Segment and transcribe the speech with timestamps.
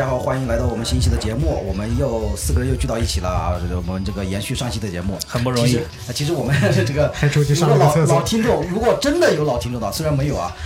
[0.00, 1.62] 大家好，欢迎来到我们新一期的节目。
[1.68, 3.60] 我们又四个人又聚到一起了啊！
[3.60, 6.56] 这个我们这个延续上期的节目，很不容易其实呃其实我们
[6.86, 7.12] 这个
[7.54, 10.56] 如果老老听众，如果真的有老听众的，虽然没有啊，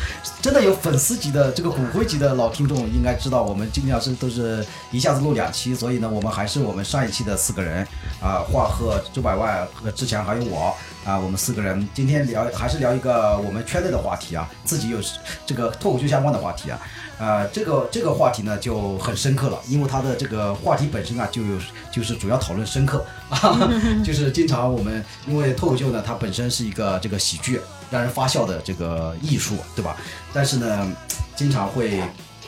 [0.40, 7.84] 真的有粉丝级的这个骨灰级的老听众，应该知道我们尽量是都是一下子录两期，所以呢，我们还是我们上一期的四个人
[8.20, 10.72] 啊，华鹤、周百万和志强还有我
[11.04, 14.98] 啊，我们四个人今天聊还是聊一个我们圈内的话题啊，自己有
[15.44, 16.78] 这个脱口秀相关的话题啊。
[17.18, 21.58] 呃，这个这个话题呢就很深刻了，因为它的这个话题本身啊，就有
[21.92, 23.70] 就是主要讨论深刻啊，
[24.04, 29.96] 就是经常我们因为脱口秀呢，它本身是一个这个喜剧，让人发笑的这个艺术，对吧？
[30.32, 30.92] 但是呢，
[31.36, 32.02] 经常会。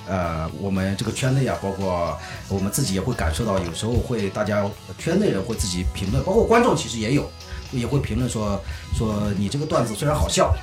[0.08, 2.16] 呃，我们这个圈内啊，包括
[2.48, 4.64] 我们自己也会感受到，有时候会大家
[4.96, 7.28] 圈内人会自己评论，包括观众其实也有，
[7.72, 8.62] 也会评论说
[8.96, 10.54] 说你这个段子虽然好笑，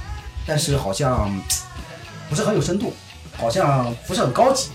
[0.47, 1.29] 但是好像
[2.29, 2.93] 不是很有深度，
[3.35, 4.69] 好像不是很高级，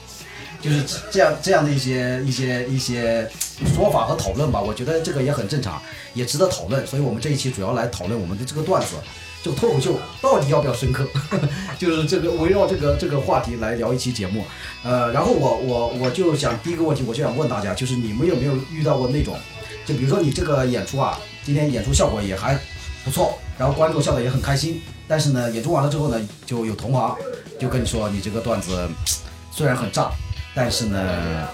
[0.61, 3.29] 就是这样这样的一些一些一些
[3.75, 4.61] 说法和讨论吧。
[4.61, 5.81] 我觉得这个也很正常，
[6.15, 6.87] 也值得讨论。
[6.87, 8.97] 所以我们这一期主要来讨论我们的这个段子，
[9.43, 11.07] 这个脱口秀到底要不要深刻，
[11.79, 14.45] 就是这个围绕这个这个话题来聊一期节目。
[14.83, 19.37] 呃，然后我我我就想第一个问题，我就想问大家，就是你们有没有遇到过那种，
[19.87, 22.59] 就比如说你这个演出啊，今天演出效果也还
[23.05, 27.17] 不错，然后观众笑得也很开心，但是呢，演出完了之后呢，就有同行
[27.59, 28.89] 就跟你说，你这个段子
[29.51, 30.11] 虽然很炸，
[30.55, 31.49] 但是呢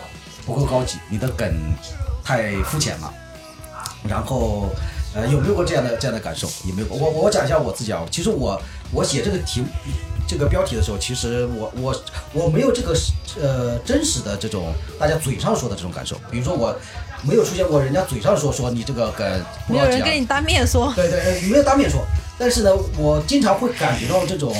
[0.44, 1.52] 不够高级，你的梗
[2.22, 3.12] 太肤浅了。
[4.06, 4.68] 然后
[5.14, 6.46] 呃，有没有过这样的这样的感受？
[6.66, 6.98] 有没有过？
[6.98, 8.60] 我我讲一下我自己啊，其实我
[8.92, 9.64] 我写这个题
[10.28, 12.94] 这个标题的时候，其实我我我没有这个
[13.40, 16.16] 呃真实的这种大家嘴上说的这种感受。
[16.30, 16.76] 比如说我
[17.22, 19.26] 没有出现过人家嘴上说说你这个梗
[19.66, 22.04] 不没有人跟你当面说，对对，呃没有当面说，
[22.38, 24.54] 但是呢，我经常会感觉到这种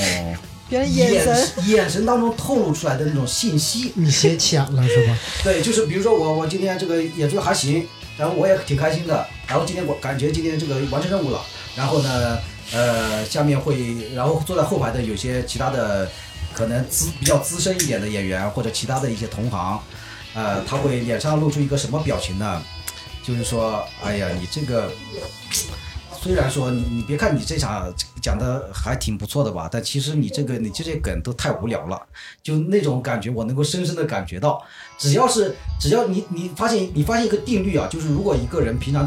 [0.68, 3.92] 别人眼神眼神当中透露出来的那种信息。
[3.94, 5.18] 你写浅了是吧？
[5.44, 7.86] 对，就是比如说我我今天这个演出还行，
[8.16, 11.40] 然后我也挺开心的，然后今天我感觉今天这个完成任务了，
[11.76, 12.38] 然后呢，
[12.72, 16.10] 呃，下面会，然后坐在后排的有些其他的
[16.52, 19.80] 可能资比较资深一点的演员或者其他的一些同行，
[20.34, 22.62] 呃，他会脸上露出一个什么表情呢？
[23.22, 24.90] 就是说，哎呀，你这个。
[26.24, 27.92] 虽然说你你别看你这场
[28.22, 32.00] 讲的还挺不错的吧，但其实你这个你这些梗都太无聊了，
[32.42, 34.58] 就那种感觉我能够深深的感觉到，
[34.96, 39.06] 只要是只要你你发现你发现一个定律啊，就是如果一个人平常，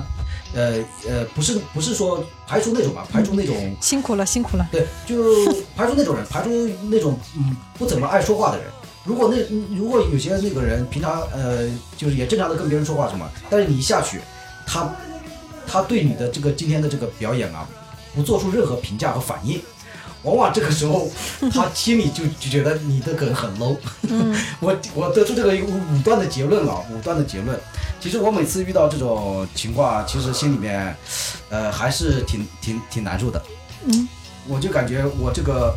[0.53, 0.75] 呃
[1.09, 4.69] 呃不是不是说排除那种吧，排除那种辛苦了，辛苦了。
[4.71, 6.51] 对，就排除那种人， 排除
[6.87, 8.67] 那种嗯不怎么爱说话的人。
[9.03, 9.37] 如果那
[9.75, 11.67] 如果有些那个人平常呃
[11.97, 14.21] 就是也正常的跟别人说话什么，但是你一下去，
[14.67, 14.93] 他
[15.67, 17.67] 他对你的这个今天的这个表演啊，
[18.15, 19.61] 不做出任何评价和反应，
[20.23, 21.09] 往往这个时候
[21.53, 23.77] 他心里就就觉得你的梗很 low。
[24.03, 27.59] 嗯， 我我得出这个一个武断的结论啊，武断的结论。
[27.99, 30.95] 其实我每次遇到这种情况啊，其实心里面，
[31.49, 33.41] 呃，还是挺挺挺难受的。
[33.85, 34.07] 嗯，
[34.47, 35.75] 我就感觉我这个，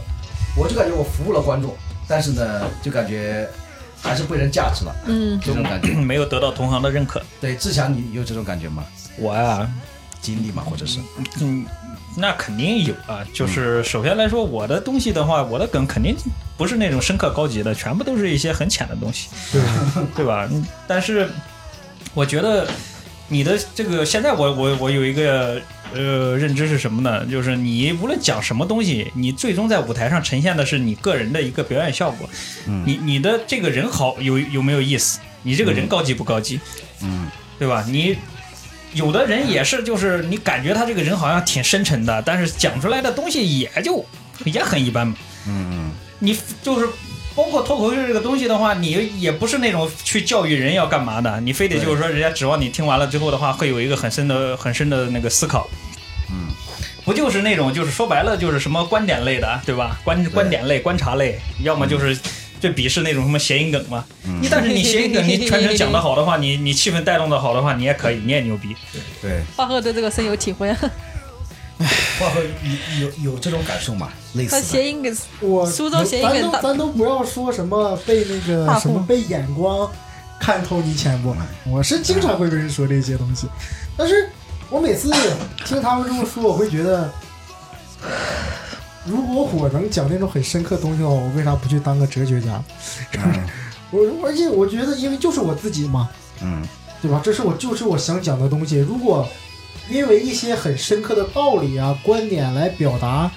[0.57, 1.75] 我就感觉我服务了观众，
[2.07, 3.49] 但是呢，就感觉
[4.03, 5.95] 还是被人价值了，嗯，这种感觉。
[5.95, 7.23] 没有得到同行的认可。
[7.41, 8.85] 对，志强，你有这种感觉吗？
[9.19, 9.71] 我啊，
[10.21, 10.63] 经历嘛？
[10.63, 10.99] 或者是？
[11.41, 11.65] 嗯，
[12.17, 13.25] 那肯定有啊。
[13.33, 16.17] 就是首先来说，我的东西的话，我的梗肯定
[16.57, 19.63] 不是那种深刻高级的，全部都是一些很浅的东西，对，
[20.17, 20.49] 对吧？
[20.51, 21.29] 嗯但是
[22.15, 22.67] 我觉得
[23.29, 25.61] 你的这个现在我我我有一个
[25.95, 27.25] 呃认知是什么呢？
[27.27, 32.29] 就是你无论讲什么东西，你最终在舞台上呈现的是你个人的一个表演效果。
[32.67, 35.21] 嗯你你的这个人好有有没有意思？
[35.43, 36.59] 你这个人高级不高级？
[37.03, 37.29] 嗯
[37.59, 37.85] 对吧？
[37.87, 38.17] 你
[38.93, 44.05] 有的人也是，就是你感觉他这个人好像挺深沉的，但是讲出来的东西也就
[44.45, 45.15] 也很一般嘛。
[45.47, 46.87] 嗯你就是
[47.35, 55.69] 包括脱口秀这个东西的话，你也不是那种去教育人要干嘛的，你非得就是说人家指望你听完了之后的话，会有一个很深的、很深的那个思考。
[56.31, 56.49] 嗯，
[57.05, 59.99] 不就是那种就是说白了就是什么观点类的，对吧？
[60.05, 62.19] 观观点类、观察类，要么就是。
[62.61, 64.05] 最鄙视那种什么谐音梗嘛，
[64.41, 68.77] 你但是你谐音梗你全程讲的好的话，你你气氛带动的好的话，你也可以，你也牛逼。
[68.93, 69.41] 对对。
[69.57, 72.41] 华鹤对这个深有体会，华鹤
[73.01, 74.11] 有有有这种感受吗？
[74.35, 74.63] 类似的。
[74.63, 79.91] 谐音梗我苏州谐音咱梗咱都不要说什么被那个什么被眼光
[80.39, 81.35] 看透你浅薄，
[81.67, 83.49] 我是经常会被人说这些东西，
[83.97, 84.29] 但是
[84.69, 85.11] 我每次
[85.65, 87.13] 听他们这么说，我会觉得，
[89.11, 92.63] 如果我能讲那种很深刻的东西的话，我为啥不去当个哲学家？
[93.91, 96.09] 我而且我觉得，因为就是我自己嘛，
[96.43, 96.63] 嗯
[97.03, 97.21] 对吧？
[97.25, 98.77] 这是我就是我想讲的东西。
[98.79, 99.29] 如果
[99.89, 103.29] 因为一些很深刻的道理啊、观点来表达，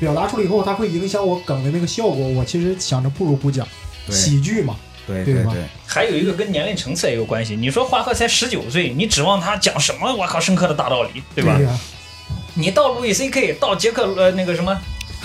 [0.00, 3.64] 表达出来以后，它会影响我梗的那个效果，我其实想着不如不讲。
[4.10, 4.74] 喜剧嘛，
[5.06, 7.54] 对吧对对对，还有一个跟年龄层次也有关系。
[7.54, 10.12] 你说华赫才十九岁，你指望他讲什么？
[10.12, 11.56] 我靠，深刻的大道理，对吧？
[11.60, 11.78] 呀、
[12.54, 14.76] 你到路易 C K，到杰克呃那个什么。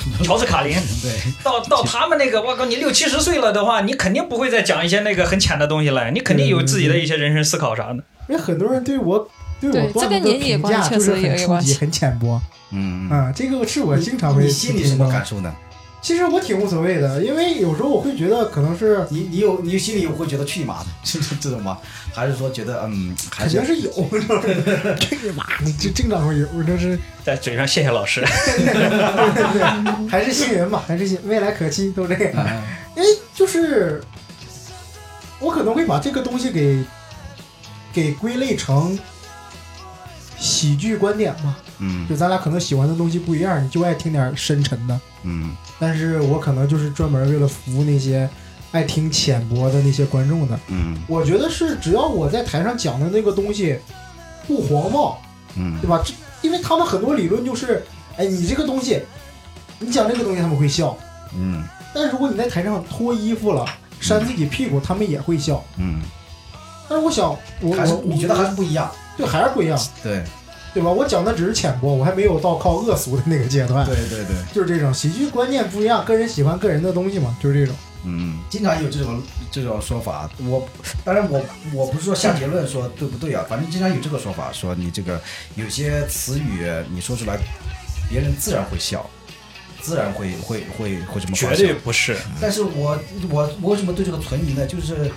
[0.24, 8.04] 乔治卡林， 对，到到他们那个，我靠，你六七十岁了的话，你肯定不会再讲一些那个很浅的东西了，你肯定有自己的一些人生思考啥的。
[8.30, 9.30] 因为很多人对我
[9.62, 11.74] 对对我这跟年纪也评价关系确实就是很初级、也有关系。
[11.76, 12.42] 很浅薄。
[12.72, 15.56] 嗯，啊、这个是我经常会你心里什么感受呢？
[16.08, 21.78] 其实我挺无所谓的，因为有时候我会觉得可能是你你有你心里会觉得去你妈的，是 这这种吗？
[22.14, 24.42] 还是说觉得嗯，还是肯定是有， 你知道吗？
[25.02, 32.34] 这个妈，你这经常会有，这是在嘴上谢谢老师，对对对，还是新人嘛，还是新未来可期，都这样。
[32.38, 32.64] 嗯
[32.96, 34.02] 因为就是
[35.42, 36.82] 我可能会把这个东西给
[37.92, 38.98] 给归类成
[40.40, 42.08] 喜剧观点嘛，嗯。
[42.08, 45.56] 就咱俩可能喜欢的东西不一样，你就爱听点深沉的，嗯。
[45.80, 48.30] 但是我可能就是专门为了服务那些
[48.72, 50.60] 爱听浅薄的那些观众的。
[50.68, 50.98] 嗯。
[51.08, 53.80] 我觉得是只要我在台上讲的那个东西
[54.48, 55.22] 不黄暴，
[55.56, 55.80] 嗯。
[55.82, 56.02] 对吧？
[56.06, 57.84] 这因为他们很多理论就是，
[58.16, 59.02] 哎，你这个东西，
[59.80, 60.98] 你讲这个东西他们会笑，
[61.36, 61.64] 嗯。
[61.96, 63.66] 但如果你在台上脱衣服了，
[64.00, 65.64] 扇自己屁股，他们也会笑。
[65.78, 66.00] 嗯，
[66.88, 68.92] 但是我想，我我你觉得还是不一样？
[69.18, 70.24] 对还是不一样，对
[70.74, 70.90] 对吧？
[70.92, 73.86] 我讲的只是浅薄，我还没有到靠恶俗的那个阶段。
[73.86, 77.76] 对对对，就是这种喜剧观念不一样，个人喜欢个人的东西嘛，就是这种。
[78.06, 79.22] 嗯，经常有这种
[79.52, 80.30] 这种说法。
[80.46, 80.66] 我
[81.04, 81.44] 当然我
[81.74, 85.20] 我不是说下结论说对不对啊，反正经常有这个说法，说你这个
[85.56, 86.64] 有些词语
[86.94, 87.38] 你说出来，
[88.08, 89.10] 别人自然会笑，
[89.82, 92.16] 自然会会会会这么发绝对不是。
[92.40, 92.98] 但是我
[93.30, 94.66] 我我为什么对这个存疑呢？
[94.68, 95.12] 就是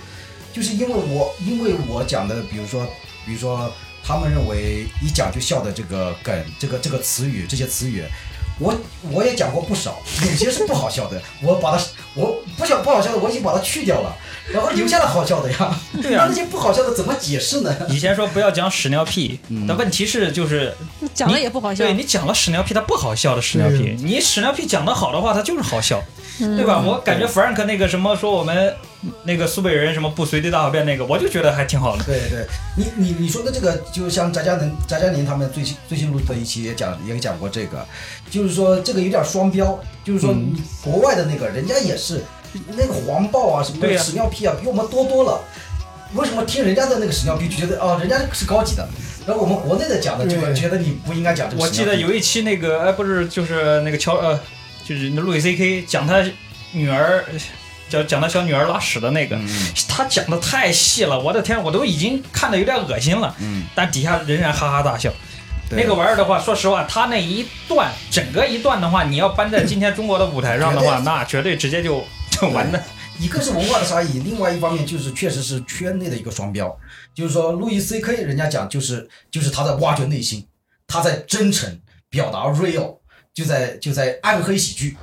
[0.51, 2.85] 就是因为我因为我讲的，比如说
[3.25, 3.71] 比如说
[4.03, 8.03] 他们认为一讲就笑的这个梗，这个这个词语这些词语。
[8.59, 8.75] 我
[9.09, 11.83] 我也讲过不少，有些是不好笑的，我把它
[12.13, 14.15] 我不想不好笑的我已经把它去掉了，
[14.53, 15.79] 然后留下了好笑的呀。
[16.01, 17.75] 对啊那那些不好笑的怎么解释呢？
[17.89, 21.93] 以前说不要讲屎尿屁，嗯但问题是就是你讲了也不好笑对。
[21.93, 26.01] 你讲了屎尿屁，它不好笑的屎尿屁，你屎尿屁讲的好的话，它就是好笑，
[26.39, 26.81] 嗯对吧？
[26.85, 28.73] 我感觉 Frank 那个什么说我们
[29.23, 32.03] 那个苏北人什么不随地大小便那个，我就觉得还挺好的。
[32.03, 32.45] 对对，
[32.77, 37.85] 你你你说的这个，就像翟佳能、翟佳宁他们最新最新录的一期也讲也讲过这个，
[38.29, 40.33] 就是说这个有点双标，就是说
[40.83, 42.23] 国外的那个人家也是
[42.75, 45.41] 那个黄暴啊什么的屎尿屁啊比我们多多了，
[46.13, 48.87] 为什么听人家的那个屎尿屁就觉得哦人家是高级的，
[49.25, 51.69] 然后我们国内的讲的就对觉得你不应该讲这个我。
[51.69, 54.39] 记得有一期那个哎不是就是那个乔呃
[54.83, 56.23] 就是路易 C K 讲他
[56.71, 57.25] 女儿。
[57.89, 59.49] 讲讲他小女儿拉屎的那个，嗯
[59.89, 63.35] 他讲的太细了，我的天，我都已经看的有点恶心了。
[63.39, 65.11] 嗯，但底下仍然哈哈大笑。
[65.71, 72.01] 那个玩意儿的话，说实话，他那一段整个一段的话，你要搬在今天中国的舞台上的话，绝那绝对直接就
[72.41, 72.83] 就完的。
[73.19, 76.75] 一个是文化的差异，另外一方面就是确实是圈内的一个双标，
[77.13, 80.47] 就是说路易 C K 人家讲就是就是他在挖掘内心，
[80.87, 81.79] 他在真诚
[82.09, 82.97] 表达 real，
[83.31, 84.97] 就在就在暗黑喜剧。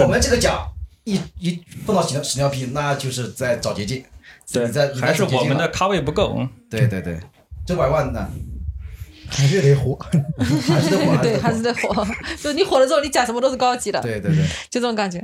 [0.00, 0.68] 我们这个讲
[1.02, 4.04] 一一碰到屎尿屎尿屁，那就是在找捷径。
[4.52, 6.36] 对在还是我们的咖位不够。
[6.38, 7.18] 嗯对对对，
[7.66, 8.28] 这百万呢
[9.36, 9.98] 还是得火。
[10.66, 12.06] 还是得火，对，还是得得火。
[12.42, 15.22] 就你火了之后，你讲什么都是高级的，对对对，就这种感觉。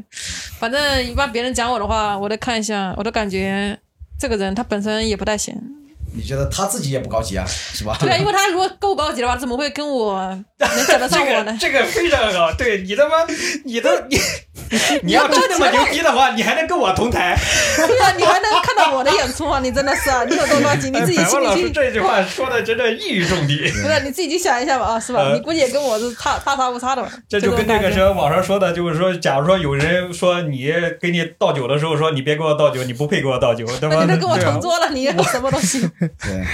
[0.59, 3.79] 反正一般别人讲我的话，我都看一下，我都感觉
[4.19, 5.55] 这个人他本身也不太行。
[6.17, 7.97] 你觉得他自己也不高级啊，是吧？
[8.01, 10.19] 对啊，因为他如果够高级的话，怎么会跟我
[10.59, 11.53] 能讲得上 我呢？
[11.53, 13.17] 个这个非常好，对你他妈，
[13.65, 14.19] 你都你
[15.03, 17.37] 你要真那么牛逼的话，你还能跟我同台。
[17.77, 19.59] 对啊，你还能看到我的演出啊？
[19.61, 20.91] 你真的是啊，你有多高级？
[20.91, 23.59] 你自己心里去，这句话说的真的一语中的。
[23.83, 25.21] 不是你自己去想一下吧啊，是吧？
[25.21, 27.11] 呃你估计也跟我是差大差不差的吧。
[27.29, 33.97] 这就跟那个什什么网上说的，就是说，假如说有人说你给你倒酒的时候说你别给我倒酒，你不配给我倒酒，对吧？
[34.07, 35.89] 那你都跟我同桌了，你有什么东西？
[36.23, 36.45] 对。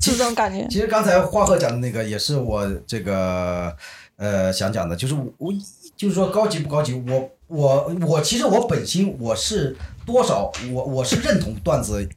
[0.00, 0.66] 是这种感觉。
[0.68, 3.74] 其实刚才花鹤讲的那个也是我这个
[4.16, 5.52] 呃想讲的，就是我我
[5.96, 12.08] 就是说高级不高级，我我我其实我本心我是多少我我是认同段子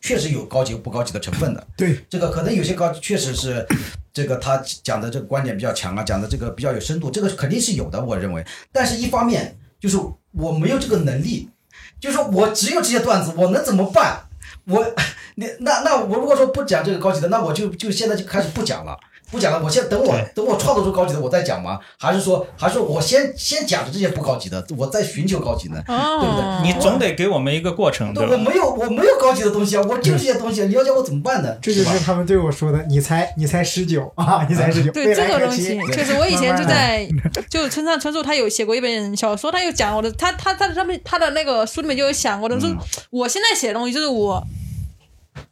[0.00, 3.66] 确实有高级不高级的成分的，对，这个可能有些高确实是
[4.12, 8.44] 这个他讲的这个观点比较强啊，讲的这个比较有深度，这个肯定是有的，我认为。
[8.70, 9.98] 但是一方面就是
[10.32, 11.48] 我没有这个能力，
[11.98, 14.24] 就是说我只有这些段子，我能怎么办？
[14.66, 14.84] 我
[15.36, 18.98] 你那那我如果说不讲这个高级的，那我就就现在就开始不讲了。
[19.34, 21.80] 不讲了，我先等我等我创作出高级的我再讲吗？
[21.98, 25.82] 还是说还是说我先先讲着这些不高级的，我再寻求高级呢？
[25.86, 26.44] 对不对？
[26.44, 31.52] 哦，你总得给我们一个过程，对，我没有我没有高级的东西啊，我就这些东西，你要叫我怎么办呢？
[31.60, 31.92] 这就是吧？
[32.06, 37.08] 他们对我说的，你才你才十九啊，你才十九， 对这个东西期，确实，我以前就慢慢在，
[37.50, 42.70] 就村上春树他有写过一本小说，他有讲我的，他他他上面他的那个书里面就有想过的，说
[43.10, 44.44] 我现在写的东西就是我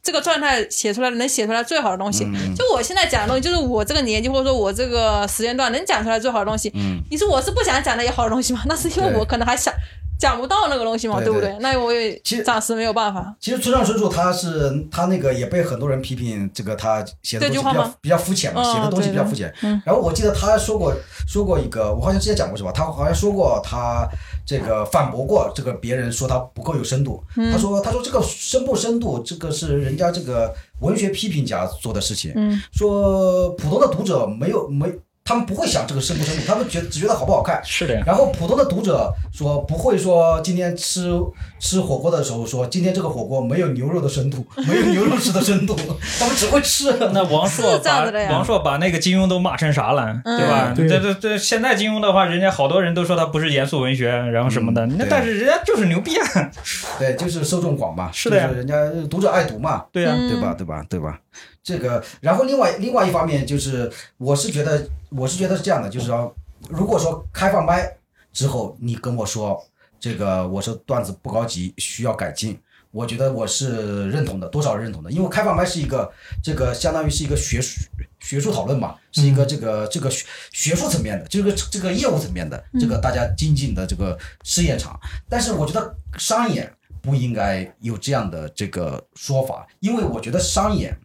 [0.01, 2.25] 这个状态写出来的能写出来最好的东西，
[2.55, 6.71] 就我现在讲的东西就是我这个年纪或者说我这个时间段能讲出来最好的东西。
[6.75, 8.61] 嗯你说我是不想讲那些好的东西吗？
[8.65, 9.73] 那是因为我可能还想
[10.19, 11.57] 讲不到那个东西嘛，对不对？
[11.59, 13.35] 那我也其实暂时没有办法。
[13.39, 19.53] 其实村上春树他是他那个也被很多人批评，这个他写的东西比较比较肤浅嘛，哦写的东西比较肤浅。
[19.63, 20.93] 嗯然后我记得他说过
[21.27, 22.71] 说过一个，我好像之前讲过是吧？
[22.71, 24.07] 他好像说过他
[24.45, 27.21] 这个反驳过这个别人说他不够有深度。
[27.35, 32.31] 嗯他说他说这个深不深度，这个是人家这个文学批评家做的事情。
[32.35, 34.87] 嗯说普通的读者没有没。
[35.25, 41.17] 他们不会想这个深不深度，他们觉只觉得好不好看，是的呀，然后普通的读者说不会说今天吃
[41.59, 45.73] 吃火锅的时候说今天这个火锅没有牛肉的深度，没有牛肉吃的深度，
[46.19, 46.91] 他们只会吃。
[47.13, 50.73] 那王朔把王朔把那个金庸都骂成啥了，嗯对吧？
[50.75, 56.51] 对这这这现在金庸的话，人家好多人都说他不是严肃文学，然后什么的，那嗯但是人家就是牛逼啊，
[56.99, 58.75] 对，就是受众广嘛，是的呀就是人家
[59.09, 60.53] 读者爱读嘛，对呀，嗯对吧？
[60.57, 60.85] 对吧？
[60.89, 61.17] 对吧？
[61.63, 66.33] 这个，然后另外另外一方面就是，我是觉得我是觉得是这样的，就是说，
[66.69, 67.97] 如果说开放麦
[68.31, 69.63] 之后，你跟我说
[69.99, 72.59] 这个我说段子不高级，需要改进。
[72.91, 76.11] 我觉得我是认同的，多少认同的，因为开放麦是一个
[76.43, 77.81] 这个相当于是一个学术
[78.19, 84.99] 学术讨论嘛，是一个这个这个学学术层面的，这个这个业务层面的，这个大家精进的这个试验场。
[85.27, 86.71] 但是我觉得商演
[87.03, 90.97] 不应该有这样的这个说法，因为我觉得商演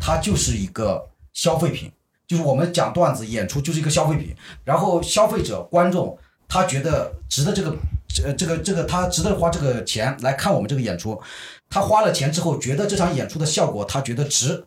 [0.00, 1.90] 它就是一个消费品，
[2.26, 4.34] 就是我们讲段子演出就是一个消费品，
[4.64, 6.18] 然后消费者观众
[6.48, 7.76] 他觉得值得这个
[8.08, 11.22] 这这个这个他值得花这个钱来看我们这个演出，
[11.70, 14.66] 他花了钱之后觉得这场演出的效果他觉得值，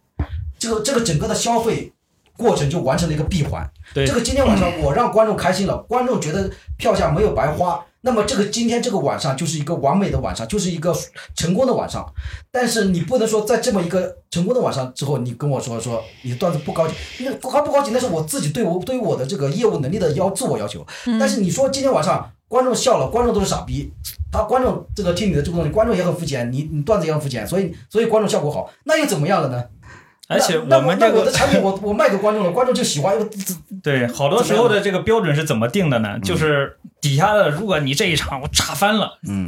[0.57, 1.91] 这个这个整个的消费
[2.37, 3.69] 过程就完成了一个闭环。
[3.93, 10.95] 对这个今天晚上我让观众开心了，观众觉得票价没有白花，那么这个今天这个晚上就是一个完美的晚上，就是一个
[11.35, 12.05] 成功的晚上。
[12.51, 20.85] 但是你不能说在这么一个成功的晚上之后，你跟我说说你的段子不高级，那不高不高级那是我自己对我对于我的这个业务能力的要自我要求。
[21.19, 23.91] 但是你说今天晚上观众笑了，观众都是傻逼，
[24.31, 29.63] 他观众这个听你的这个东西，观众也很肤浅，你你段子也很肤浅，所以所以观众效果好，那又怎么样了呢？
[30.27, 33.17] 而且我们这个我的产品我我卖给观众了，观众就喜欢，
[33.81, 36.19] 对，好多时候的这个标准是怎么定的呢？
[36.19, 39.47] 就是底下的，如果你这一场我炸翻了，嗯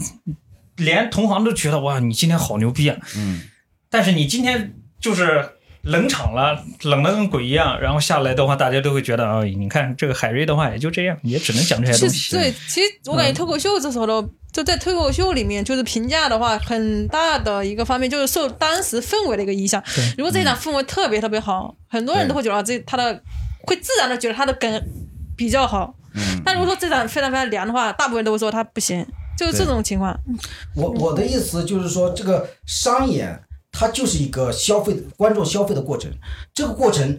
[0.78, 2.98] 连同行都觉得哇，你今天好牛逼啊！
[3.18, 3.42] 嗯。
[3.90, 5.50] 但是你今天就是
[5.84, 12.36] 冷场了，冷的跟鬼一样，然后下来的话，大家都会觉得，哦，你看这个海瑞的话也就这样，也只能讲这些其东西。
[12.36, 19.82] 对，其实我感觉脱口秀这时候的，就在脱口秀里面，就是评价的话，很大的一个方面就是受当时氛围的一个影响。
[20.18, 23.22] 如果这一场氛围特别特别好，很多人都会觉得这他的
[23.62, 24.84] 会自然的觉得他的梗
[25.36, 25.96] 比较好。
[26.16, 29.06] 嗯但如果说这场非常非常凉的话，大部分人都会说他不行，
[29.38, 30.18] 就是这种情况。
[30.76, 33.40] 我我的意思就是说，这个商演
[33.80, 36.12] 它就是一个消费观众消费的过程，
[36.54, 37.18] 这个过程，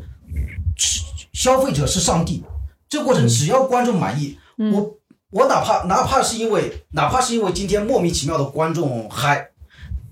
[1.33, 2.45] 消费者是上帝，
[2.87, 4.38] 这个过程只要观众满意，
[4.71, 4.99] 我
[5.31, 9.47] 我哪怕哪怕是因为哪怕是因为今天莫名其妙的观众嗨。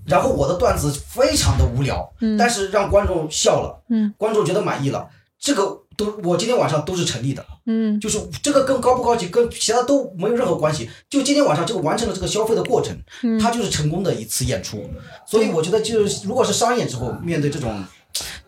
[0.05, 4.11] 然后我的段子非常的无聊，但是让观众笑了，嗯。
[4.17, 7.99] 观众觉得满意了，这个都我今天晚上都是成立的，嗯。
[7.99, 12.97] 就是这个跟高不高级跟其他都没有任何关系，就今天晚上这个完成了这个消费的过程，
[13.41, 14.89] 它就是成功的一次演出。
[15.27, 17.83] 所以我觉得就是如果是商演之后面对这种，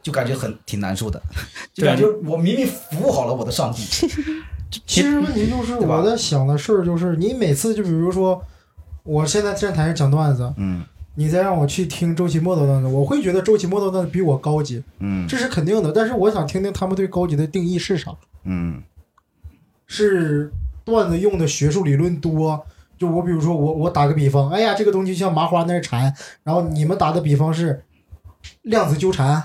[0.01, 1.22] 就感觉很挺难受的，
[1.74, 3.84] 就感觉我明明服务好了我的上帝，
[4.88, 8.41] 其实问题就是我在想的事儿，就是你每次就比如说，
[9.03, 10.84] 我现在站台上讲段子，嗯
[11.15, 15.91] 你再让我去听周奇墨的段子，我会觉得周奇墨的段子比我高级，嗯这是肯定的。
[15.91, 18.11] 但是我想听听他们对高级的定义是啥？
[18.43, 18.81] 嗯
[19.87, 20.51] 是
[20.85, 22.65] 段子用的学术理论多？
[22.97, 26.13] 就我比如说我我打个比方，哎呀，这个东西像麻花那儿缠，
[26.43, 27.83] 然后你们打的比方是
[28.61, 29.43] 量子纠缠，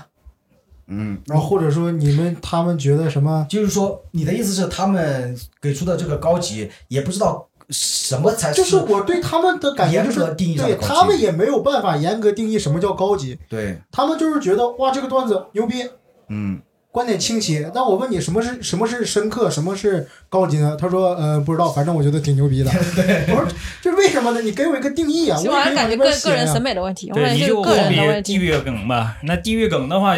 [0.85, 3.45] 嗯，然后或者说你们他们觉得什么？
[3.49, 15.85] 就是说你的意思是他们给出的这个高级也不知道什么才就是我对他们的感觉就是对他们也没有办法严格定义什么叫高级，对，他们就是觉得哇这个段子牛逼，
[16.29, 17.63] 嗯观点清晰。
[17.75, 20.75] 那我问你，什么是什么是深刻，什么是高级呢？
[20.79, 22.71] 他说，呃，不知道，反正我觉得挺牛逼的。
[23.29, 23.47] 我说，
[23.83, 24.41] 这是为什么呢？
[24.41, 25.37] 你给我一个定义啊！
[25.45, 28.33] 我感觉个个人审美的问题，我感对，觉你就比问题。
[28.33, 29.17] 地域梗吧。
[29.23, 30.17] 那地域梗的话，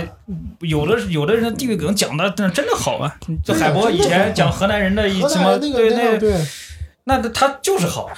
[0.61, 3.13] 有的有的人地域梗讲的真的好啊。
[3.43, 6.17] 就海波以前讲河南人的什么，南人那个对那
[7.03, 8.09] 那个对，那他就是好。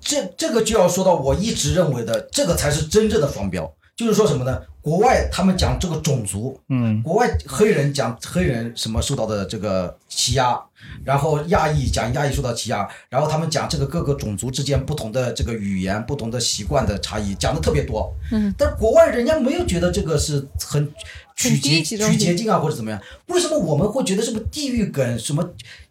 [0.00, 3.72] 这这个就要说到我一直认为的，这个才是真正的双标。
[3.96, 4.60] 就是说什么呢？
[4.82, 10.60] 国外他们讲这个种族，嗯，国外黑人讲黑人什么受到的这个欺压，
[11.02, 18.14] 然后亚裔讲亚裔受到欺压，然后他们讲这个各个种族之间不同的这个语言、不同的习惯的差异，讲的特别多。
[18.30, 20.86] 嗯，但国外人家没有觉得这个是很
[21.34, 23.00] 取很捷取捷径啊，或者怎么样？
[23.28, 25.42] 为什么我们会觉得什么地域梗什么？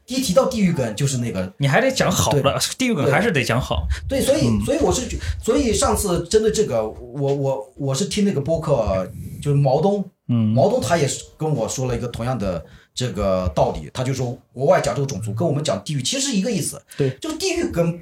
[0.07, 3.87] 一提到地域梗就是那个你还得讲好的，地狱梗还是得讲好。
[4.07, 9.09] 对，所以所以我是觉，所以上次针对这个，我我我是听那个播客，
[9.41, 16.79] 就是毛东，嗯毛东他也是跟我说了一个同样的这个道理，他就说国外讲这个种族跟我们讲地域其实是一个意思。
[16.95, 17.99] 对，这个地域梗，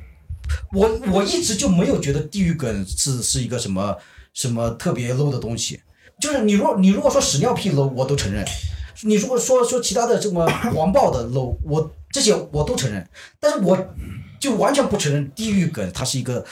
[0.73, 3.95] 我我一直就没有觉得地域梗是是一个什么
[4.33, 5.79] 什么特别 low 的东西，
[6.19, 8.45] 就是你如果你如果说屎尿屁 low，我都承认。
[9.03, 13.07] 你如果说说其他的这么黄暴的 low， 我这些我都承认，
[13.39, 13.77] 但是我
[14.39, 16.45] 就完全不承认地狱梗它是一个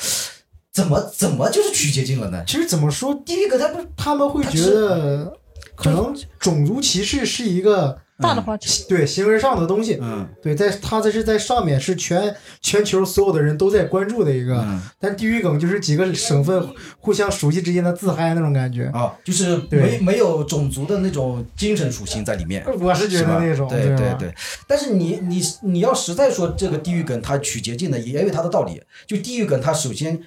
[0.72, 2.44] 怎么怎么就是取捷径了呢？
[2.48, 5.38] 其实怎么说，地狱梗他不是他们会觉得
[5.76, 9.98] 可能种族歧视是一个大的话题，对形而上的东西。
[10.02, 14.56] 嗯对，在它这是在上面，是全全球所有的人都在关注的一个。
[14.62, 16.64] 嗯但地域梗就是几个省份
[17.00, 18.86] 互相熟悉之间的自嗨那种感觉。
[18.94, 22.64] 啊，就是没没有种族的那种精神属性在里面。
[22.80, 24.34] 我是觉得那种，对对对，
[24.68, 28.82] 但是你你你要实在说这个地域梗它取捷径的，也有它的道理。
[29.08, 30.20] 就地域梗它首先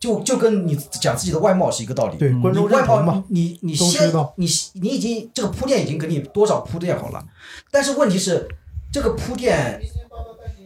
[0.00, 2.16] 就就跟你讲自己的外貌是一个道理。
[2.16, 7.24] 对观众你外认同嘛貌，你你先你你已经这个铺垫已经给你多少铺垫好了，
[7.70, 8.48] 但是问题是
[8.92, 9.80] 这个铺垫。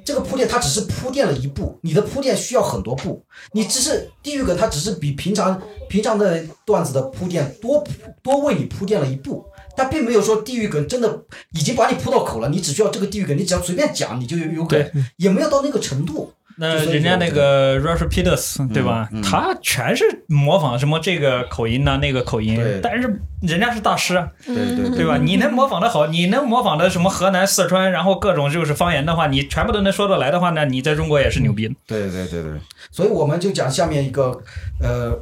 [0.04, 3.24] 这个铺垫它只是铺垫了一步，你的铺垫需要很多步。
[3.52, 7.84] 你只是地狱梗，它只是比平常平常的段子的铺垫多
[8.20, 9.44] 多为你铺垫了一步，
[9.76, 11.22] 它并没有说地狱梗真的
[11.52, 14.84] 已经把你铺到口了，你只需要这个地狱梗，你只要随便讲你就有有梗，
[15.18, 16.32] 也没有到那个程度。
[16.56, 19.08] 那人家那个 Rush Peters 对吧？
[19.12, 25.16] 嗯他全是模仿什么这个口音呐、那个口音，但是人家是大师啊，对对对吧？
[25.16, 31.74] 你能模仿的好，你能模仿的什么河南、四川，然后各种就是方言的话，你全部都能说得来的话，那你在中国也是牛逼的。
[31.86, 32.52] 对对对对，
[32.90, 34.42] 所以我们就讲下面一个
[34.80, 35.18] 呃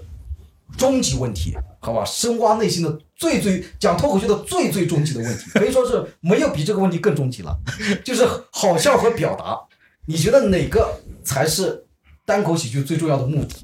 [0.76, 2.04] 终极问题，好吧？
[2.04, 7.56] 深挖内心的最最讲脱口秀的最最终极的问题，可以说是没有比这个问题更终极了，
[8.04, 9.58] 就是好笑和表达。
[10.06, 11.87] 你觉得哪个才是
[12.24, 13.54] 单口喜剧最重要的目的？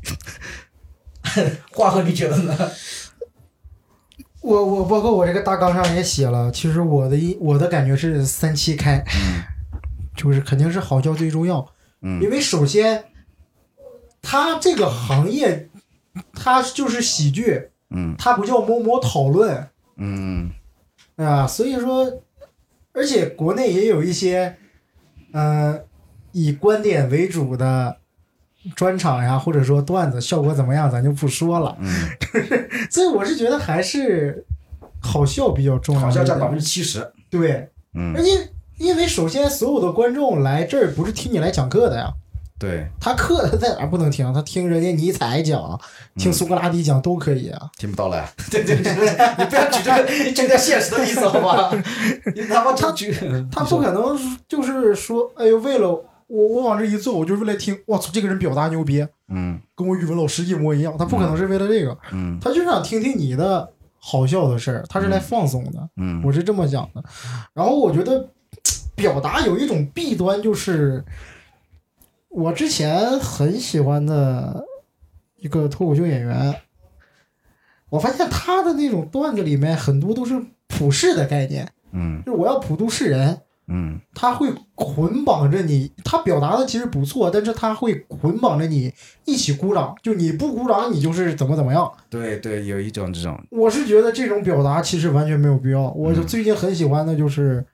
[1.73, 2.71] 华哥，你觉得呢？
[4.40, 9.05] 我我包括我这个大纲上也写了，其实我的一我的感觉是三七开，
[10.16, 11.66] 就是肯定是好笑最重要，
[12.03, 13.07] 嗯因为首先，
[14.23, 15.69] 它这个行业，
[16.33, 20.53] 它就是喜剧，嗯它不叫某某讨论，嗯
[21.16, 22.23] 啊，所以说，
[22.92, 24.57] 而且国内也有一些，
[25.33, 25.81] 呃，
[26.38, 27.96] 以观点为主的
[28.75, 31.75] 专场呀，或者说段子，效果怎么样，咱就不说了。
[31.81, 31.88] 嗯，
[32.92, 34.44] 所以我是觉得还是
[35.01, 36.01] 好笑比较重要。
[36.03, 37.11] 好笑占百分之七十。
[37.31, 42.12] 对，嗯而，且因为首先所有的观众来这儿不是听你来讲课的呀，
[42.59, 44.31] 对，他课他在哪儿不能听？
[44.35, 45.81] 他听人家尼采讲，
[46.16, 47.70] 听苏格拉底讲都可以啊。
[47.79, 48.29] 听不到了。
[48.51, 48.92] 对对对，
[49.38, 51.70] 你不要举这个，你举点现实的例子好吧？
[52.35, 53.14] 你他妈他举，
[53.51, 60.97] 他不可能就是说，哎呦，为了我我往这一坐，我就是为了听，我操，这个人表达牛逼，嗯跟我语文老师一模一样。
[60.99, 65.89] 他不可能是为了这个，嗯他就是想听听你的好笑的事儿，他是来放松的。
[65.97, 67.05] 嗯我是这么想的。
[67.53, 68.29] 然后我觉得
[68.97, 71.05] 表达有一种弊端，就是
[72.29, 74.65] 我之前很喜欢的
[75.37, 76.57] 一个脱口秀演员，
[77.91, 83.43] 我发现他的那种段子里面很多都是普世的概念，嗯就是我要普度世人。
[83.68, 84.00] 嗯。
[84.14, 88.92] 他会捆绑着你，他表达的其实不错，但是他会捆绑着你
[89.24, 91.90] 一起鼓掌，就你不鼓掌，你就是怎么怎么样。
[92.09, 95.90] 对对，有一种这种，我是觉得这种表达其实完全没有必要。
[95.90, 97.64] 我就最近很喜欢的就是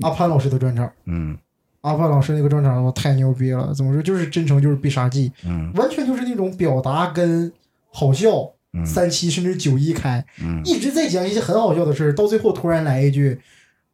[0.00, 1.36] 阿潘老师的专场，嗯。
[1.82, 5.72] 阿潘老师那个专场我太牛逼了，怎么说就是真诚就是必杀技，嗯。
[5.74, 7.52] 完全就是那种表达跟
[7.90, 8.30] 好笑
[8.72, 8.86] 嗯。
[8.86, 10.62] 三七甚至九一开，嗯。
[10.64, 13.40] 一直在讲一些很好笑的事儿，到最后突然来一句。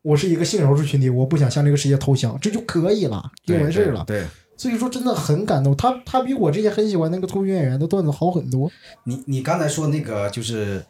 [0.03, 4.05] 我是一个性少数群体，我不想向这个世界投降，这就可以了，就完事儿了。
[4.07, 4.25] 对，
[4.57, 8.71] 所以说真的很感动，他他比我之前很喜欢那个脱口秀演员的段子好很多。
[9.05, 10.85] 你你刚才说那个就是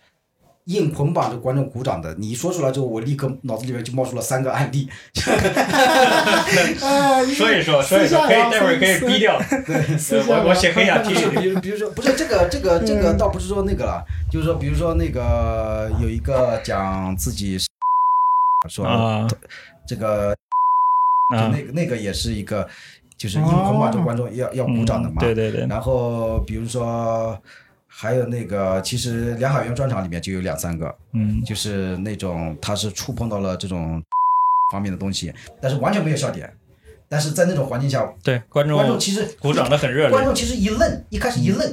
[0.67, 4.87] 硬捆绑着观众鼓掌的，你一说出来之后，我立刻脑子里面就冒出了三个案例。
[6.81, 9.41] 哎，说一说，说一说，可以待会儿可以逼掉。
[9.67, 9.75] 对，
[10.29, 17.59] 我我写黑下不是，比如比如说，不是这个这个这个倒不是说那个了，就是说，比如说那个有一个讲自己
[18.69, 19.27] 说啊
[19.87, 20.35] 这个
[21.31, 22.69] 就啊那个那个也是一个，
[23.17, 25.17] 就是硬捆绑着观众要要鼓掌的嘛。
[25.19, 27.41] 嗯对对对，然后比如说
[27.87, 34.03] 还有那个，其实梁海源专场里面就有两三个，嗯就是那种他是触碰到了这种
[34.71, 36.53] 方面的东西，但是完全没有笑点。
[37.11, 40.11] 但是在那种环境下，对，观众观众其实鼓掌的很热烈。
[40.11, 41.67] 观众其实一愣，一开始一愣，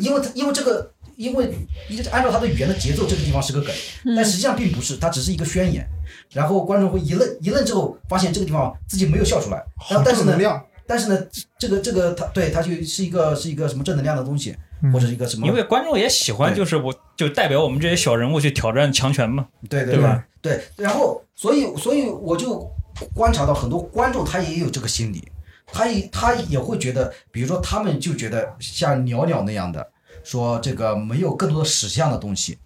[0.00, 1.50] 因为他因为这个，因为
[1.88, 3.74] 一按照他的语言的节奏，这个地方是个梗，
[4.14, 5.86] 但实际上并不是，它只是一个宣言。
[6.32, 11.18] 然后观众会一愣，一愣之后发现这个地方自己没有笑出来，然后但是呢正能，量，但是呢，
[11.58, 19.46] 这个这个它对它就是一个是一个什么正能量的东西，嗯或者是一个什么因为观众也喜欢，就是我就代表我们这些小人物去挑战强权嘛。
[19.68, 22.68] 对对对吧对，然后所以所以我就
[23.14, 25.26] 观察到很多观众他也有这个心理，
[25.66, 29.86] 他也他也会觉得，比如说他们就觉得像鸟鸟那样的，
[30.26, 32.58] 说这个没有更多的实相的东西，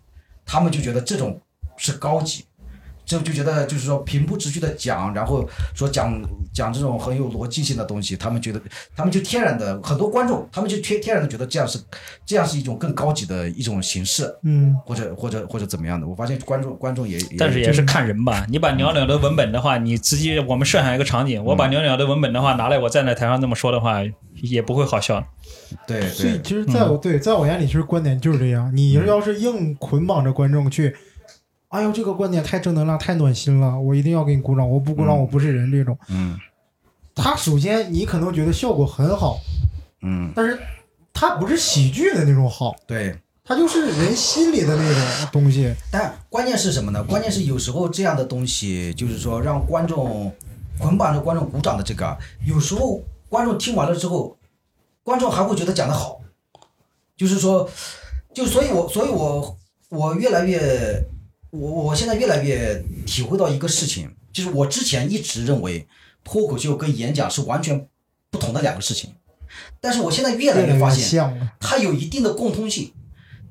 [0.46, 1.38] 他们就觉得这种
[1.77, 2.46] 是高级。
[3.11, 5.44] 就就觉得就是说平铺直叙的讲，然后
[5.75, 8.62] 说讲讲这种很有逻辑性的东西，他们觉得
[8.94, 11.77] 他们就天然的很多观众，他们就天天然的觉得这样是
[12.25, 16.07] 这样是一种更高级的一种形式，嗯，或者或者或者怎么样的。
[16.07, 18.46] 我发现观众观众也，但是也是看人吧。
[18.49, 23.99] 你把袅袅的文本的话，你直接我们设想一个场景，我把袅袅的文本的话拿来，我站在台上那么说的话，
[24.42, 25.20] 也不会好笑。
[25.87, 28.70] 对对所以其实在我对在我眼里，其实观点就是这样。
[28.73, 30.94] 你要是硬捆绑着观众去，
[31.70, 35.98] 哎呦这个观点太正能量、太暖心了，我一定要给你鼓掌，我不鼓掌嗯我不是人这种。
[36.09, 36.38] 嗯
[37.14, 39.40] 他首先你可能觉得效果很好，
[40.02, 40.59] 嗯，但是
[41.12, 43.18] 他不是喜剧的那种好，对。
[43.42, 45.74] 他就是人心里的那种东西。
[45.90, 47.02] 但关键是什么呢？
[47.02, 50.33] 关键是有时候这样的东西，就是说让观众
[50.78, 54.37] 捆绑着观众鼓掌的这个，有时候观众听完了之后，
[55.02, 56.20] 观众还会觉得讲的好，
[57.16, 57.68] 就是说，
[58.33, 59.56] 就所以我所以我
[59.88, 61.04] 我越来越，
[61.50, 65.86] 我我现在越来越体会到一个事情，就是我之前一直认为
[66.24, 67.88] 脱口秀跟演讲是完全
[68.30, 69.12] 不同的两个事情，
[69.80, 72.92] 但是我现在越来越发现，它有一定的共通性，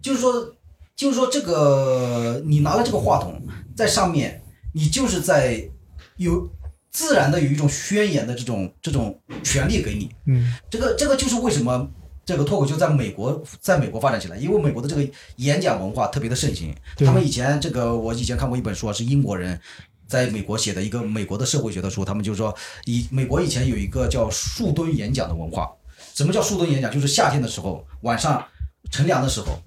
[0.02, 0.56] 就是说，
[0.96, 3.42] 就是说这个你拿了这个话筒
[3.76, 4.42] 在上面，
[4.74, 5.70] 你就是在
[6.16, 6.50] 有
[6.92, 10.10] 自然的有一种宣言的这种这种权利给你。
[10.28, 11.90] 嗯，这个这个就是为什么
[12.30, 15.04] 这个脱口秀在美国在美国发展起来，因为美国的这个
[15.38, 16.72] 演讲文化特别的盛行。
[16.98, 19.60] 他们以前这个我以前看过一本书啊，是英国人
[20.08, 25.72] 在美国写的一个美国的社会学的书，他们就说以美国以前有一个叫树墩演讲的文化。
[26.14, 26.92] 什么叫树墩演讲？
[26.92, 28.46] 就是夏天的时候，晚上
[28.92, 29.60] 乘凉的时候，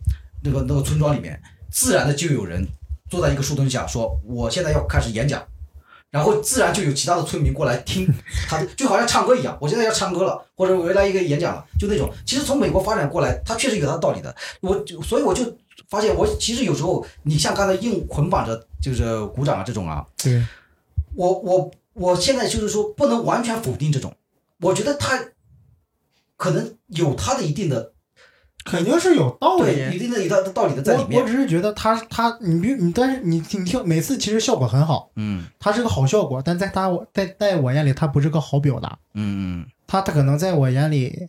[0.44, 2.64] 那个那个村庄里面，自然的就有人
[3.10, 5.44] 坐在一个树墩下，说我现在要开始演讲，
[6.12, 8.06] 然后自然就有其他的村民过来听
[8.46, 9.56] 他，就好像唱歌一样。
[9.58, 12.08] 我现在要唱歌了，或者我要来一个演讲了，就那种。
[12.26, 14.32] 其实从美国发展过来，它确实有它的道理的。
[14.60, 15.42] 我所以我就
[15.88, 20.44] 发现，我其实有时候你像刚才硬捆绑着就是鼓掌啊这种啊，对，
[21.14, 24.14] 我我我现在就是说不能完全否定这种，
[24.60, 25.18] 我觉得它
[26.36, 27.92] 可能有它的一定的
[28.64, 29.96] 肯定是有道理。
[29.96, 31.26] 一定的有它的道理的在里我我。
[31.26, 38.98] 只是觉得他他你比你，但是你你听每次其实效果很好，嗯它是个好效果，但在他我在在我眼里，它不是个好表达。
[39.14, 41.28] 嗯嗯，他他可能在我眼里，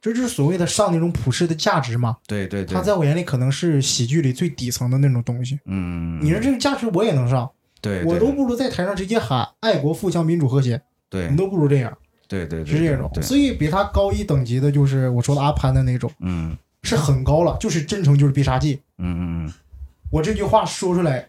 [0.00, 2.16] 这就是所谓的上那种普世的价值嘛。
[2.26, 5.58] 对对对他，在我眼里可能是喜剧里最底层的那种东西。
[5.66, 7.50] 嗯，你说这个价值我也能上，
[7.80, 11.96] 对，我对都不如在台上直接喊爱国富强民主和谐，对你都不如这样，
[12.28, 13.10] 对对对是这种。
[13.22, 18.80] 所以比他高一等级的就是我说的阿潘的那种，嗯是很高了，就是真诚就是必杀技。
[18.98, 19.52] 嗯嗯嗯
[20.10, 21.28] 我这句话说出来，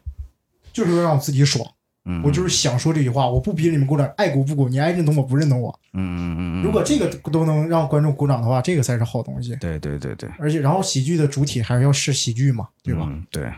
[0.73, 1.65] 就是为了让我自己爽。
[2.07, 5.79] 嗯，我就是想说这句话，我不逼你们鼓掌，爱鼓不鼓，你爱认同我不认同我。
[5.93, 9.55] 嗯嗯嗯嗯，如果这个都能让观众鼓掌的话，这个才是好东西。
[9.55, 13.07] 对对对对，而且，然后喜剧的主体还是要是喜剧嘛，对吧？
[13.09, 13.25] 嗯？
[13.31, 13.51] 对。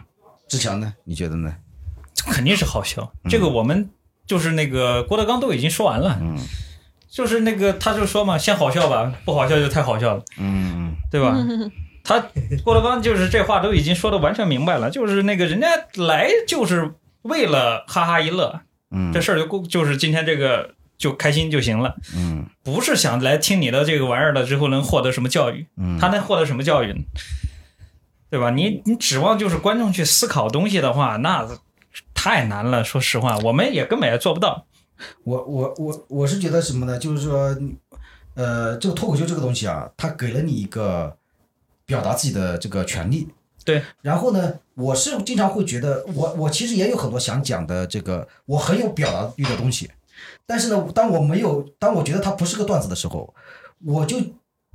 [0.47, 0.93] 志强呢？
[1.03, 1.53] 你觉得呢？
[2.15, 3.11] 肯定是好笑。
[3.29, 3.89] 这个我们
[4.25, 6.37] 就是那个郭德纲都已经说完了，嗯
[7.09, 11.35] 就是那个他就说嘛，先好笑吧，不好笑就太好笑了，嗯对吧？
[12.03, 12.23] 他
[12.63, 16.93] 郭德纲就是这话都已经说的完全明白了，就是那个人家来就是
[17.23, 26.99] 为了哈哈一乐，嗯这事儿就过，就是今天这个就开心就行了，嗯不是想来听你的这个玩意儿了之后能获得什么教育，嗯，他能获得什么教育呢？
[28.29, 28.51] 对吧？
[28.51, 31.47] 你你指望就是观众去思考东西的话，那
[32.13, 32.83] 太难了。
[32.83, 34.66] 说实话，我们也根本也做不到。
[35.23, 36.97] 我我我我是觉得什么呢？
[36.97, 37.57] 就是说，
[38.35, 41.15] 呃，这个脱口秀这个东西啊，它给了你一个
[41.85, 43.27] 表达自己的这个权利，
[43.63, 43.81] 对。
[44.01, 49.89] 然后呢，我是经常会觉得，我我其实也有很多想讲的这个，我很有表达欲的东西，
[50.45, 53.33] 但是呢，当我没有，当我觉得它不是个段子的时候，
[53.85, 54.17] 我就。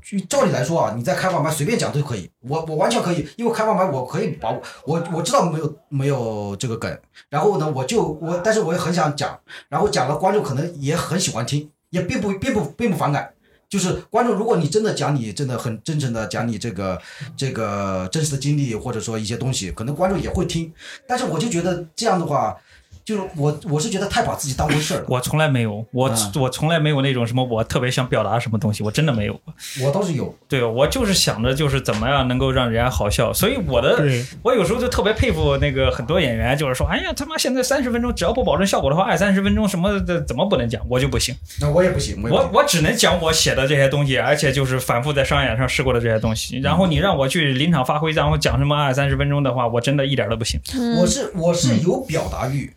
[0.03, 9.39] 就照理来说啊，你在开放麦随便讲都可以，我我完全可以，因为开放麦我可以把我我我知道没有没有这个梗，然后呢我就我，但是我也很想讲，
[9.69, 13.33] 然后讲了观众可能也很喜欢听，也并不并不并不反感，
[13.69, 17.01] 就是观众如果你真的讲你真的很真诚的讲你这个
[17.37, 20.73] 这个真实的经历或者说一些东西，可能观众也会听，
[21.07, 22.57] 但是我就觉得这样的话。
[23.05, 25.07] 就是我，我是觉得太把自己当回事儿了。
[25.09, 29.41] 我从来没有，我、嗯我从来没有那种什么我特别想表达什么东西，我真的没有。
[29.83, 34.03] 我倒是有，对我就是想着就是怎么样能够让人家好笑，所以我的
[34.43, 40.81] 我有时候就特别佩服那个很多演员，就是说，哎呀他妈现在三十分钟只要不保证效果的话，二三十分钟什么的怎么不能讲？
[40.89, 42.51] 我就不行，那我也不行，我。
[42.53, 46.59] 我只能讲我写的这些东西，而且就是反复在商演上试过的这些东西。
[46.59, 50.61] 然后你让我去临场发挥，然后讲什么二三十分钟的话，我真的一点都不行。
[50.99, 52.71] 我是我是有表达欲，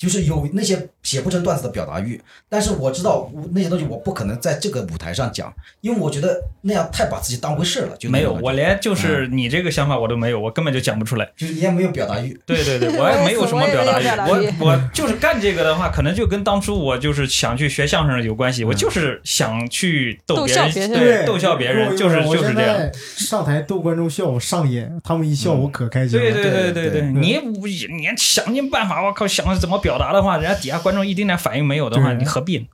[0.00, 7.94] 就是有那些写不成段子的表达欲，但是我知道我那些东西我不可能在这个舞台上讲，因为我觉得那样太把自己当回事了。
[7.98, 11.30] 就没有，我连就是你这个想法我都没有，我根本就讲不出来。
[11.36, 12.34] 就是你也没有表达欲。
[12.46, 22.90] 对对对，我也没有什么表达欲我我我就是干这个的话，可能就跟当初我就是想去学相声有关系，我就是想去逗别人，逗笑别人对，逗笑别人，就是就是这样。。
[22.94, 26.24] 上台逗观众笑，我上瘾，他们一笑，我可开心了。
[26.24, 32.66] 对对对对对对，你你想尽办法，我靠，想怎么表达的话，人家底下观众一丁点反应没有的话，你何必呢？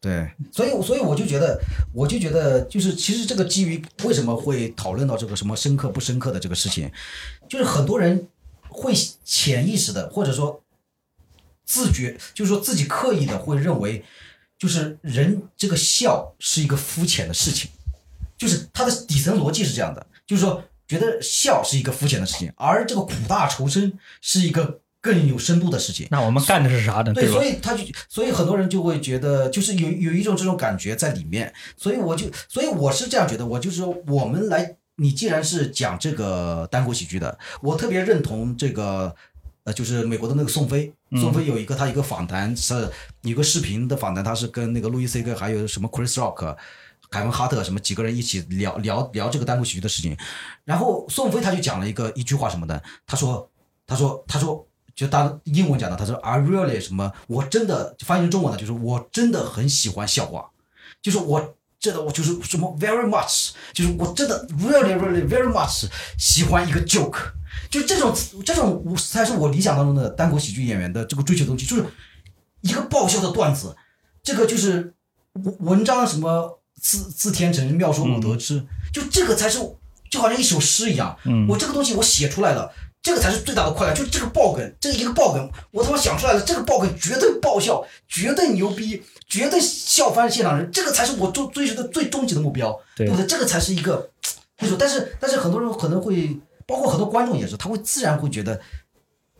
[0.00, 1.60] 对，所以所以我就觉得，
[1.92, 6.88] 我就觉得，就是其实这个基于为什么会讨论到这个什么深刻不深刻的这个事情，
[7.48, 8.28] 就是很多人
[8.68, 10.62] 会潜意识的或者说
[11.64, 14.04] 自觉，就是说自己刻意的会认为，
[14.56, 17.68] 就是人这个笑是一个肤浅的事情，
[18.36, 26.06] 就是它的底层逻辑是这样的，就是说觉得笑是一个肤浅的事情，而这个苦大仇深是一个更有深度的事情。
[26.10, 27.12] 那我们干的是啥呢？
[27.12, 27.44] 对，吧所？
[27.44, 39.14] 以他就，所以很多人就会觉得，就是有有一种这种感觉在里面，所以我就，所以我是这样觉得，我就是说，我们来，你既然是讲这个单口喜剧的，我特别认同这个，
[39.64, 42.90] 呃，就是美国的那个宋飞，嗯宋飞有一个他一个访谈是
[43.22, 46.56] 有个视频的访谈，他是跟那个路易 C K 还有什么 Chris Rock。
[47.10, 50.14] 凯文哈特什么几个人一起聊聊聊这个单口喜剧的事情，
[50.66, 53.50] 然后宋飞他就讲了一个一句话什么的，他说
[53.86, 54.67] 他说他说
[54.98, 60.50] 就当英文讲的，他说 I really 什么，我真的翻译成中文的，就是我真的很喜欢笑话，
[61.00, 65.86] 就是我真的我就是什么 very much，就是我真的 really really very much
[66.18, 67.16] 喜欢一个 joke，
[67.70, 68.12] 就这种
[68.44, 71.84] 这种才是我理想当中的单口喜剧演员的这个追求东西，就是
[72.62, 73.76] 一个爆笑的段子，
[74.24, 74.92] 这个就是
[75.34, 79.60] 文文章什么自自天成妙手偶得之，就这个才是
[80.10, 81.46] 就好像一首诗一样，嗯。
[81.46, 82.72] 我这个东西我写出来了。
[83.00, 93.24] 这个才是最大的快乐，就是这个爆梗，这一个爆梗，我他妈想出来了，这个爆梗绝对爆笑，绝对牛逼，绝对笑翻现场人，这个才是我追追求的最终极的目标，对不对？
[93.24, 94.10] 这个才是一个
[94.58, 98.60] 就是，但是但是很多人可能会，包括很多观众也是，他会自然会觉得，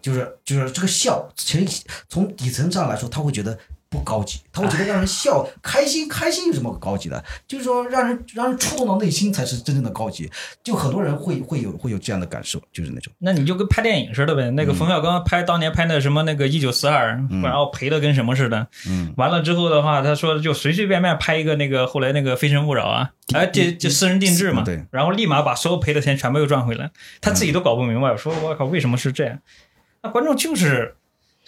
[0.01, 1.67] 就是就是这个笑，从
[2.09, 3.59] 从底层上来说，他会觉得
[3.91, 7.25] 不高级，他会觉得让人笑开心开心有什么高级的？
[7.47, 10.31] 就是说让人让人触动到内心才是真正的高级。
[10.63, 13.13] 就很多人会会有会有这样的感受，就是那种。
[13.19, 14.51] 那你就跟拍电影似的呗。
[14.51, 18.67] 那个冯小刚拍当年拍那什么那个一九四二，然后赔的跟什么似的。
[18.87, 26.91] 嗯，完了之后的话，他说就随随便便拍一个那个后来那个《非诚勿扰》啊，哎，这这私人定制嘛，对，然后立马把所有赔的钱全部又赚回来，
[27.23, 29.39] 他自己都搞不明白，说我靠为什么是这样？
[30.03, 30.95] 那观众就是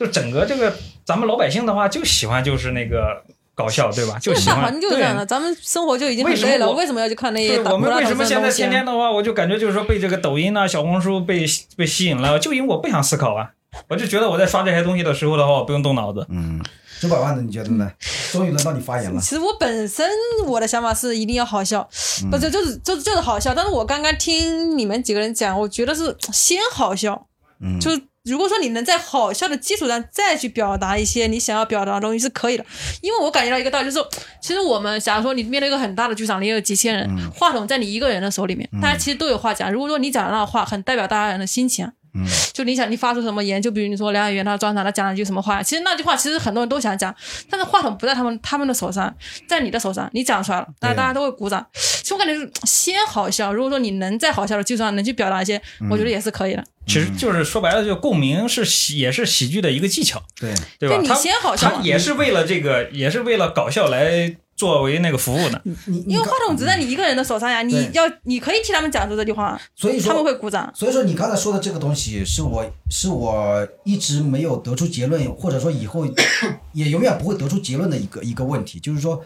[0.01, 3.23] 就整个这个咱们老百姓的话就喜欢就是那个
[3.55, 4.19] 搞笑，对吧？
[4.19, 8.51] 就喜欢就是这样的，对咱们生活就已经很累了，为什么我为什么要去看那些对，我们为什么现在？
[8.51, 11.45] 天天的话，我就感觉就是说被这个抖音啊、小红书被
[11.77, 13.51] 被吸引了，就因为我不想思考啊，
[13.89, 16.27] 我就觉得我在刷这些东西的时候的话，我不用动脑子。
[16.31, 16.59] 嗯，
[17.03, 17.93] 九百万的你觉得呢？
[18.33, 19.21] 终于轮到你发言了。
[19.21, 20.09] 其实我本身
[20.47, 21.87] 我的想法是一定要好笑，
[22.31, 23.55] 不就就是就就是好笑。
[23.55, 27.27] 但是我刚刚听你们几个人讲，我觉得是先好笑，
[27.61, 32.65] 嗯，就是如果说你能在好笑的基础上再去表达一些你想要表达的东西是可以的。
[33.01, 34.09] 因为我感觉到一个道理，就是
[34.41, 39.73] 其实我们假如说你面对一个很大的剧场里有几千人，话筒在你一个人的手里面，大家其实都有话讲。
[39.73, 41.91] 如果说你讲的那个话很代表大家人的心情。
[42.15, 47.15] 嗯，就你想你发出什么言，就比如你说梁海源他专场他讲了一句什么话，其实那句话其实很多人都想讲，
[47.49, 49.15] 但是话筒不在他们他们的手上，
[49.47, 51.65] 在你的手上，你讲出来了，大家大家都会鼓掌。
[51.73, 56.65] 其实我感觉是先好笑，如果说你能在好笑的基础上能去表达一些，我觉得也是可以的。
[56.87, 60.97] 其实就是说白了，就共鸣是喜也是喜剧的一个技巧，对，对吧？
[60.97, 65.59] 就你先好笑他也是为了这个，也是为了搞笑来作为那个服务的。
[65.65, 70.71] 你你因为话筒只在你一个人的手上呀，你要你可以替他们讲出这句话，所以说他们会鼓掌。
[70.77, 76.07] 所以说，你刚才说的这个东西，是我是我一直没有得出结论，或者说以后
[76.75, 79.25] 也永远不会得出结论的一个一个问题，就是说，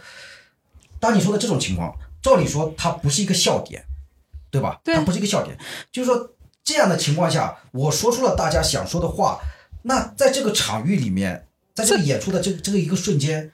[1.01, 1.92] 当你说的这种情况，
[2.23, 3.85] 照理说它不是一个笑点，
[4.53, 4.79] 对吧？
[4.85, 5.59] 对它不是一个笑点，
[5.90, 6.31] 就是说
[6.62, 9.40] 这样的情况下，我说出了大家想说的话，
[9.83, 13.51] 那在这个场域里面，在这个演出的这这个一个瞬间，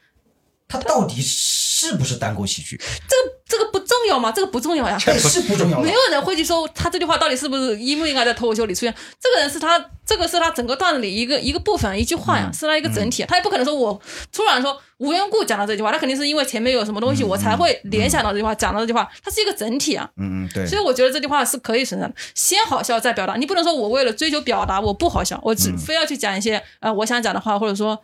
[0.68, 2.76] 它到底是不是单口喜剧？
[3.08, 4.32] 这个这个不重要吗？
[4.32, 4.96] 这个不重要呀。
[4.98, 5.90] 这是不重要没。
[5.90, 8.94] 有人会去说他这句话到底是不是应不应该在脱口秀里出现。
[9.20, 13.24] 这个人是他，这个是他整个段子里一个一个部分，一句话呀，是他一个整体。
[13.26, 14.00] 他也不可能说我
[14.32, 19.08] 突然说无缘故讲到这句话，他肯定是因为前面有什么东西，我才会联想到这句话，讲到这句话。
[19.22, 20.08] 它是一个整体啊。
[20.16, 20.66] 嗯嗯，对。
[20.66, 23.36] 所以我觉得这句话是可以存在的，先好笑再表达。
[23.36, 27.98] 你不能说我为了追求表达我不好笑，我嗯只非要去讲一些呃我想讲的话，或者说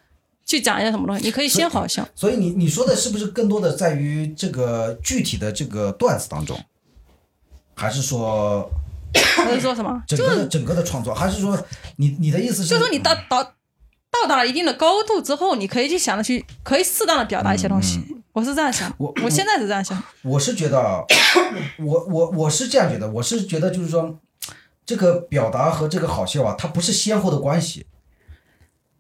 [0.47, 1.25] 去讲一些什么东西。
[1.25, 2.09] 你可以先好笑。
[2.15, 6.59] 所以你你说的是不是更多的在于这个具体的这个段子当中，
[7.75, 8.71] 还是说
[9.37, 10.03] 还是说什么？
[10.09, 11.63] 整个的整个的创作，还是说
[11.97, 12.71] 你你的意思是？
[12.71, 13.43] 就是说你到到
[14.11, 18.01] 到达了一定的高度之后，你可以去想着去，可以适当的表达一些东西。
[18.33, 20.03] 我是这样想，嗯我我现在是这样想。
[20.23, 21.03] 我是觉得 啊，
[21.79, 24.19] 我我我是这样觉得，我是觉得就是说，
[24.85, 27.87] 这个表达和这个好笑啊，它不是先后的关系，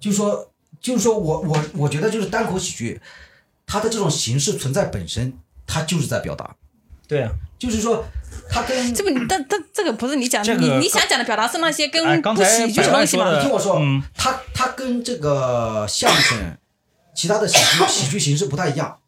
[0.00, 3.00] 就是说，就是说我我我觉得就是单口喜剧，
[3.66, 5.32] 它的这种形式存在本身，
[5.66, 6.54] 它就是在表达，
[7.08, 8.04] 对啊，就是说，
[8.50, 13.36] 它跟这不，你但但这个不是你讲的，这个你你想讲的表达是那些哎跟刚才不喜剧的百万东西嘛？
[13.36, 16.56] 你听我说，嗯它它跟这个相声、
[17.14, 18.98] 其他的喜剧喜剧形式不太一样，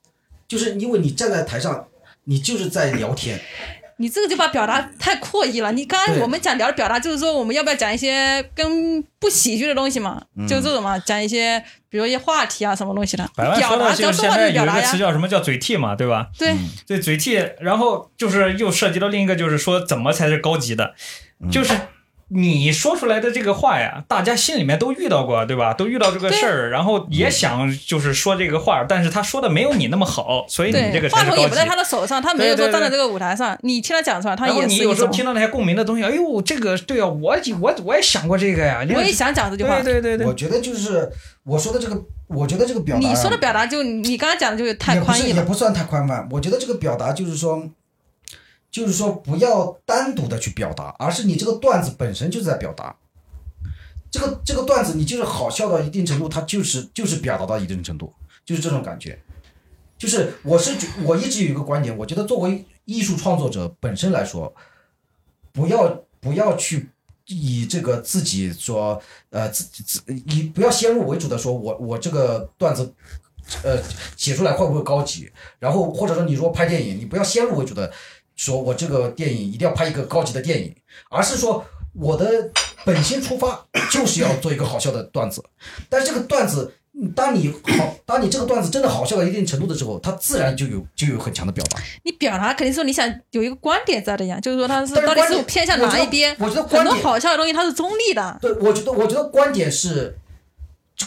[0.47, 1.87] 就是因为你站在台上，
[2.25, 3.41] 你就是在聊天，
[3.99, 5.71] 你这个就把表达太扩义了。
[5.73, 10.23] 你刚才我们讲聊的表达，就是说我们要不要讲一些跟不喜剧的东西嘛？
[10.37, 13.29] 嗯就这种嘛，讲一些比如一些话题啊什么东西的。
[13.37, 14.87] 百万说表达的就是只要说话就现在有一是表达呀。
[14.87, 16.29] 个词叫什么叫嘴替嘛，对吧？
[16.39, 16.55] 对，
[16.87, 20.95] 对嘴替，然后就是又涉及到另一个，就是说怎么才是高级的，
[21.51, 21.75] 就是
[22.31, 25.73] 你说出来的这个话呀，大家心里面都遇到过，对吧？
[25.73, 31.55] 都遇到这个事儿，然后也想就是说这个话，但是他说的没有你那么好，所以你这，个话筒也不。
[31.55, 35.09] 在他的手上，他没有说站在这个舞台上，你听他讲出来，他也是你有时候。
[35.13, 39.95] 听到那些共鸣的东西，哎呦，这个对啊，我我我也想过这个呀，我也想讲这句话对。
[39.95, 41.11] 对对对我，觉得就是
[41.45, 45.29] 我说的这个，我觉得这个表达啊，你说的表达就你刚刚讲的就是太宽义了。
[45.29, 46.29] 是也不算太宽泛。
[46.31, 47.67] 我觉得这个表达就是说，
[48.71, 52.95] 就是说不要单独的去表达，而是你这个段子本身就在表达。
[54.11, 58.13] 这个这个段子你就是好笑到一定程度，它就是就是表达到一定程度，
[58.45, 59.19] 就是这种感觉。
[59.99, 64.55] 就是我是觉我一直有一个观点，我觉得作为艺术创作者本身来说，
[65.53, 66.89] 不要不要去
[67.27, 72.95] 以这个自己说呃自自以不要先入为主的说我我这个段子
[73.63, 73.77] 呃
[74.17, 77.93] 写出来会不会高级，然后或者说你说拍电影，你不要先入为主的
[78.39, 80.75] 说我这个电影一定要拍一个高级的电影，
[81.11, 82.51] 而是说我的
[82.87, 85.45] 本心出发就是要做一个好笑的段子，
[85.91, 86.73] 但是这个段子。
[87.01, 87.49] 嗯当你
[87.79, 91.79] 好，当你这个段子真的好笑到一定程度的时候，它自然就有就有很强的表达。
[92.03, 96.35] 你表达肯定是说你想有一个观点在的呀，就是说它是到底是偏向哪一边。
[96.41, 100.19] 我觉得很多好笑的东西它是中立的，对，我觉得我觉得观点是，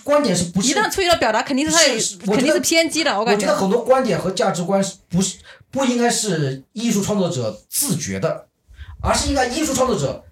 [0.01, 3.11] 观点是不是一旦出现了表达，肯定是它有是是我觉得肯定是偏激的。
[3.13, 5.39] 我我感觉得很多观点和价值观是不是
[5.71, 8.47] 不应该是艺术创作者自觉的，
[9.01, 10.23] 而是应该艺术创作者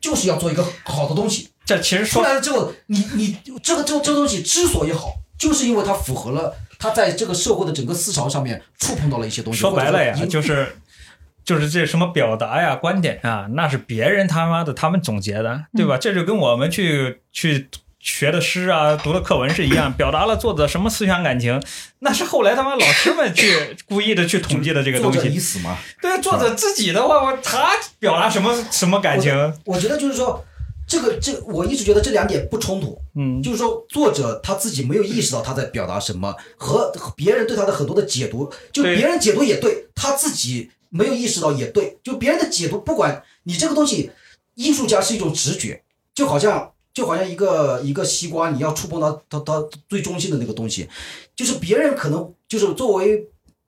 [0.00, 9.58] 就是要做一个好的东西，这其实说来了之后，你你这个这这个东西之所以好，就是因为它符合了它在这个社会的整个思潮上面触碰到了一些东西。
[9.58, 10.76] 说白了呀就是
[11.44, 15.96] 就是这什么表达呀、观点啊，那是别人他妈的他们总结的，对吧？
[15.96, 17.68] 这就跟我们去去
[18.06, 21.60] 学的诗啊、读的课文是一样，表达了作者什么思想感情，
[21.98, 25.40] 那是后来他们老师们去故意的去统计的这个东作者已西。
[25.40, 25.76] 死嘛。
[26.00, 29.34] 对，作者自己的话，我他表达什么什么感情？
[29.64, 30.42] 我觉得就是说，
[30.86, 32.96] 这个这我一直觉得这两点不冲突。
[33.16, 44.12] 嗯，就是说，作者他自己没有意识到他在表达什么，和和别人对他的很多的解读，就别人解读也对，他自己没有意识到也对，就别人的解读，不管你这个东西，
[44.54, 45.82] 艺术家是一种直觉，
[46.14, 50.88] 就好像就好像一个一个西瓜，你要触碰到它它最中心的那个东西，
[51.36, 53.22] 就是别人可能就是作为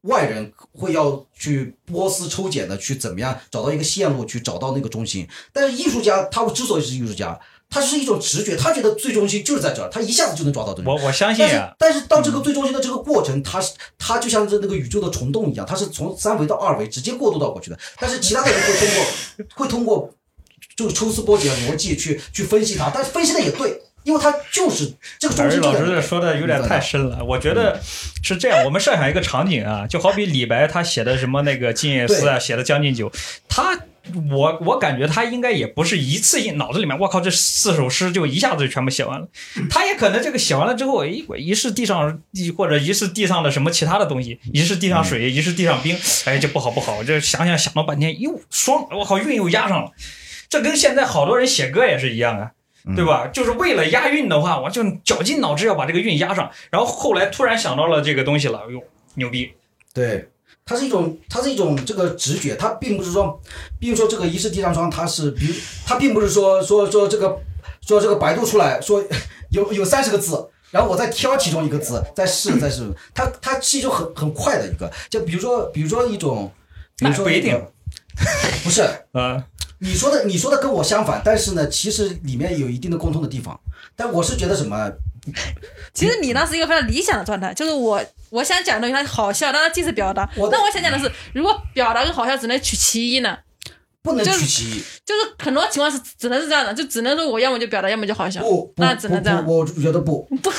[0.05, 7.39] 外人会要去剥丝抽茧的去怎么样找到一个线路去找到那个中心，但是艺术家他之所以是艺术家，
[7.69, 10.91] 他是一种直觉，他觉得最中心就是在这儿，他一下子就能抓到这个。
[10.91, 17.79] 我我相信但是啊，但是到这个最中心的这个过程，它是它就像是那个宇宙的虫洞一样，它是从三维到二维直接过渡到过去的。
[18.01, 19.05] 但是其他的人会通过
[19.55, 20.11] 会通过
[20.79, 27.81] 就是抽丝剥茧逻辑去去分析它，但是分析的也对，因为他就是这个中海瑞老师这说的有点太深了，我觉得
[28.23, 28.65] 是这样。
[28.65, 33.11] 我们设想一个场景啊，就好比李白他写的什么那个《静夜思》啊，写的《将进酒》，
[33.49, 33.77] 他
[34.31, 39.27] 我我感觉他应该也不是一次性脑子里面，我靠，这四首诗就一下子就全部写完了。
[39.69, 42.23] 他也可能这个写完了之后，一一是地上
[42.57, 49.91] 或者一是地上的什么其他的东西，一是地上水，一是地上冰，哎，这不好不好，这想想想了半天，又霜，我靠，韵又压上了。
[50.49, 52.53] 这跟现在好多人写歌也是一样啊。
[52.97, 53.27] 对吧？
[53.27, 58.83] 就是为了押韵的话，我就绞尽脑汁要把这个韵押上，然后后来突然想到了这个东西了，哟，
[59.17, 59.53] 牛逼！
[59.93, 60.31] 对，
[60.65, 63.39] 它是一种，它是一种这个直觉，它并不是说，
[63.79, 67.39] 比如说这个一是地上霜，它是，比如它并不是说说说这个
[67.87, 69.05] 说这个百度出来说
[69.51, 76.51] 有有三十个字，然后我再挑其中一个字再试再试，它它是一种很很快的一个，就比如说比如说一种，
[76.97, 77.63] 比如说那不一定，
[78.65, 78.81] 不是
[79.13, 79.45] 啊，
[79.81, 83.59] 你说的你说的跟我相反，但是呢，其实里面有一定的共通的地方，
[83.95, 84.91] 但我是觉得什么，
[85.95, 90.29] 其实你那是一个非常理想的状态，就是我我想讲的东西它好笑，但它既是表达。
[90.37, 93.39] 我那我想讲的是，如果表达跟好笑只能取其一呢？
[94.03, 94.83] 不能取其一。
[95.05, 99.45] 就是很多情况是只能是这样的，就只能说我要么就表达，要么就好笑不，不那只能这样。
[99.47, 100.51] 我觉得不， 不，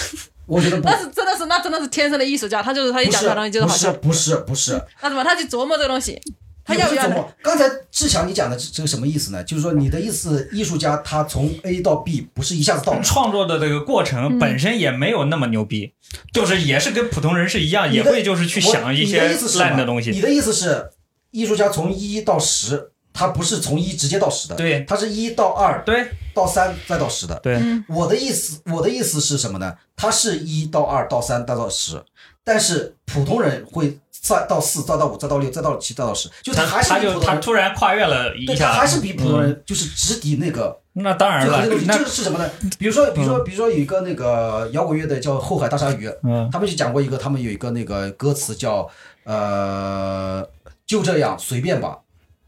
[0.46, 0.84] 我觉得不。
[0.88, 4.00] 那是真的是那真的是天生的艺术家，他就是他一讲出来东西就是不是好笑。
[4.00, 6.22] 不是不是，那怎么他去琢磨这个东西，
[6.70, 7.34] 他要不要琢磨。
[7.42, 9.44] 刚才志强你讲的这这个什么意思呢？
[9.44, 13.00] 就是说你的意思，艺术家他从 A 到 B 不是一下子到。
[13.02, 15.94] 创作的这个过程嗯本身也没有那么牛逼，
[16.32, 20.12] 就是也是跟普通人是一样，也会就是去想一些烂的东西。
[20.12, 20.92] 你的意思是，
[21.32, 27.40] 艺术家从一到十，他不是从一直接到十的，对他是一到二对到三再到十的。
[27.42, 29.76] 对，嗯我的意思，我的意思是什么呢？
[29.96, 32.02] 他是一到二到三再到十，
[32.44, 36.90] 但是普通人会再到四，再到五，再到六，再到七，再到十，就他还是
[37.20, 41.66] 他突然跨越了一对他下，还是比普通嗯人就是直抵那个那当然了。
[41.86, 42.50] 那这个是什么呢？
[42.78, 48.90] 比如说，比如说，比如说有一个那个摇滚乐的叫后海大鲨鱼，嗯他们就讲过一个，他们有一个那个歌词叫
[49.24, 50.48] 呃
[50.86, 52.00] 就这样随便吧，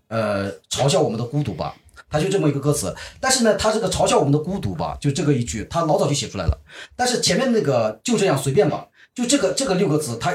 [0.10, 1.76] 呃嘲笑我们的孤独吧。
[2.10, 6.58] 他就这么一个歌词，但是呢，他这个嘲笑我们的孤独吧，就这个一句，他老早就写出来了。
[6.94, 10.34] 但是前面那个就这样随便吧，就这个这个六个字，他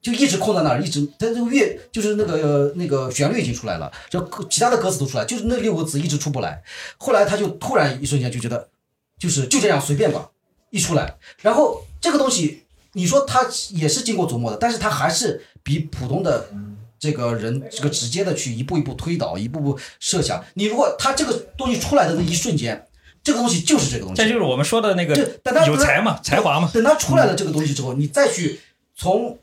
[0.00, 6.62] 就一直空在那儿，一直他这个乐就是那个、呃那个旋律已经出来了，就其他的歌词都出来，就是那六个字一直出不来。
[6.96, 8.68] 后来他就突然一瞬间就觉得，
[9.18, 10.30] 就是就这样随便吧，
[10.70, 16.48] 一出来，然后这个东西，你说他也是经过琢磨的，但是他还是比普通的
[16.98, 20.44] 这个人这个直接的去一步一步推导，一步步设想。
[20.54, 22.86] 你如果他这个东西出来的那一瞬间，
[23.22, 25.14] 这个东西就是这个东西，这就是我们说的那个
[25.66, 26.70] 有才嘛，才华嘛。
[26.72, 28.60] 等他出来了这个东西之后，你再去
[28.96, 29.36] 从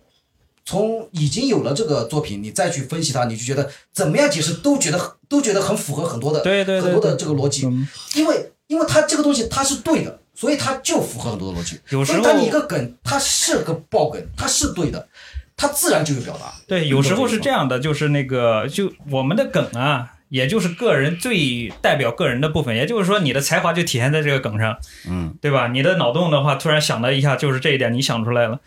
[0.66, 11.80] 从已经有了这个作品，你再去分析它，你就觉得怎么样解释都觉得都觉得很符合很多的对对对很多的这个逻辑，嗯因为因为它这个东西它是对的，所以它就符合很多的逻辑。
[11.90, 15.08] 有时候当你一个梗，它是个爆梗，它是对的，
[15.56, 16.52] 它自然就有表达。
[16.68, 24.76] 对，有时候是这样的，就是那个，就我们的梗啊，也就是个人最代表个人的部分，也就是说，你的才华就体现在这个梗上，
[25.08, 25.68] 嗯，对吧？
[25.68, 28.60] 你的脑洞的话，突然想了一下，就是这一点，你想出来了，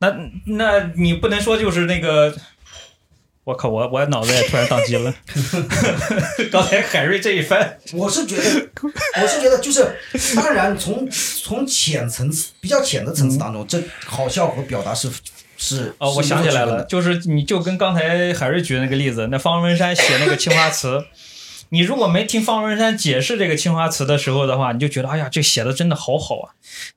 [0.00, 2.34] 那那你不能说就是那个。
[3.42, 3.70] 我靠！
[3.70, 5.12] 我我脑子也突然宕机了。
[6.52, 8.42] 刚才海瑞这一番， 我是觉得，
[9.20, 9.84] 我是觉得就是，
[10.36, 15.10] 当然从从浅层次比较浅的层次当中，这好笑和表达是
[15.56, 21.02] 是哦，我想起来了，就是你就跟刚才海瑞举的那个例子，那方文山写那个青花瓷，
[21.70, 26.50] 你如果没听方文山解释这个青花瓷的时候的话，你就觉得哎呀，这写的真的好好啊。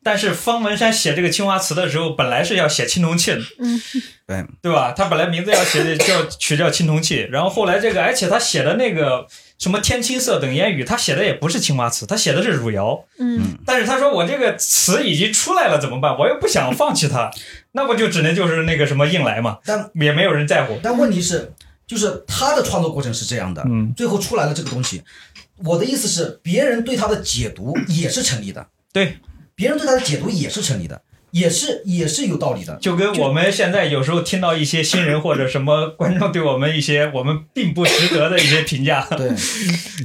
[0.04, 3.42] 但是方文山写这个青花瓷的时候，本来是要写青铜器的，
[4.28, 4.94] 对对吧？
[4.96, 9.28] 他本来名字要写的叫取叫青铜器，然后后来这个，而且他写的那个
[9.60, 13.06] 什么天青色等烟雨，他写的也不是青花瓷，他写的是汝窑。
[13.20, 16.18] 嗯，但是他说我这个词已经出来了怎么办？
[16.18, 17.30] 我又不想放弃它，
[17.74, 20.80] 那不就只能就是那个什么硬来嘛，但也没有人在乎。
[20.82, 21.54] 但问题是，
[21.94, 25.04] 就是他的创作过程是这样的，嗯，最后出来了这个东西。
[25.64, 29.18] 我的意思是，别人对他的解读也是成立的，对，
[29.54, 32.76] 别人对他的解读也是成立的，也是也是有道理的。
[32.82, 39.30] 就跟我们现在有时候听到一些新人或者什么 观众对我们一些我们并不值得的一些评价， 对，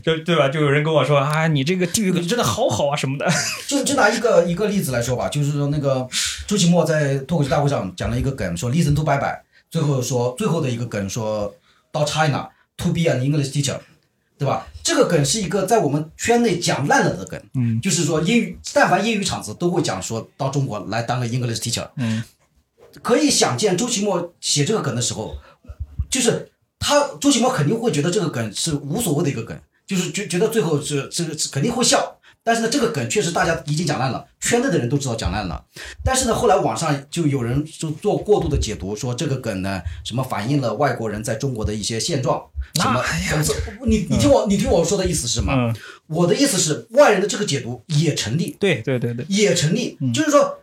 [0.03, 0.51] 就对吧？
[0.51, 3.27] 就有人跟我说啊，你这个地域梗真的好好啊什么的。
[3.67, 6.07] 就就拿一个一个例子来说吧，就是说那个
[6.47, 11.53] 周奇墨在脱口秀大会上讲了一个梗，说 listen to 拜拜，最后说最后的一个梗说
[11.93, 13.79] 到 China to be an English teacher，
[14.39, 14.67] 对吧？
[14.83, 22.23] 这个梗是一个在我们圈内讲烂了的梗，嗯，就是说英语，但凡英语场子都会讲说到中国来当个 English teacher，嗯，
[23.03, 25.37] 可以想见周奇墨写这个梗的时候，
[26.09, 32.18] 就是他周奇墨肯定会觉得这个梗是无所谓的一个梗，就是觉觉得最后是这个肯定会笑。
[32.45, 35.63] 但是呢，这个梗确实大家已经讲烂了，圈内的人都知道讲烂了。
[36.03, 42.43] 但是呢，后来网上就有人就做过度的解读，说这个梗呢，什么反映了外国人在中国的一些现状，
[42.75, 43.45] 什么哎呀。
[43.87, 45.53] 你你听我你听我说的意思是什么？
[45.53, 45.75] 嗯，
[46.07, 50.59] 我的意思是，外人的这个解读也成立，对对对对，也成立，就是说，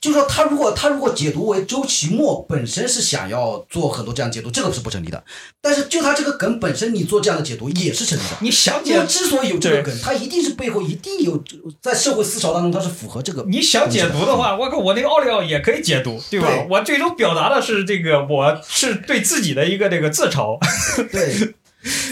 [0.00, 5.22] 就是说，他如果他如果解读为周奇墨本身是想要做很多这样解读，这个是不成立的。
[5.60, 8.36] 但是就他这个梗本身，你做这样的解读也是成立的。
[8.40, 11.42] 你想解因为之所以有这个梗，他一定是背后一定有
[11.80, 13.44] 在社会思潮当中，它是符合这个。
[13.48, 16.46] 你想解读的话，我靠，我那个奥利奥也可以解读，对吧？
[16.46, 20.58] 对我最终表达的是这个，我是对自己的一个这个自嘲。
[21.10, 21.34] 对，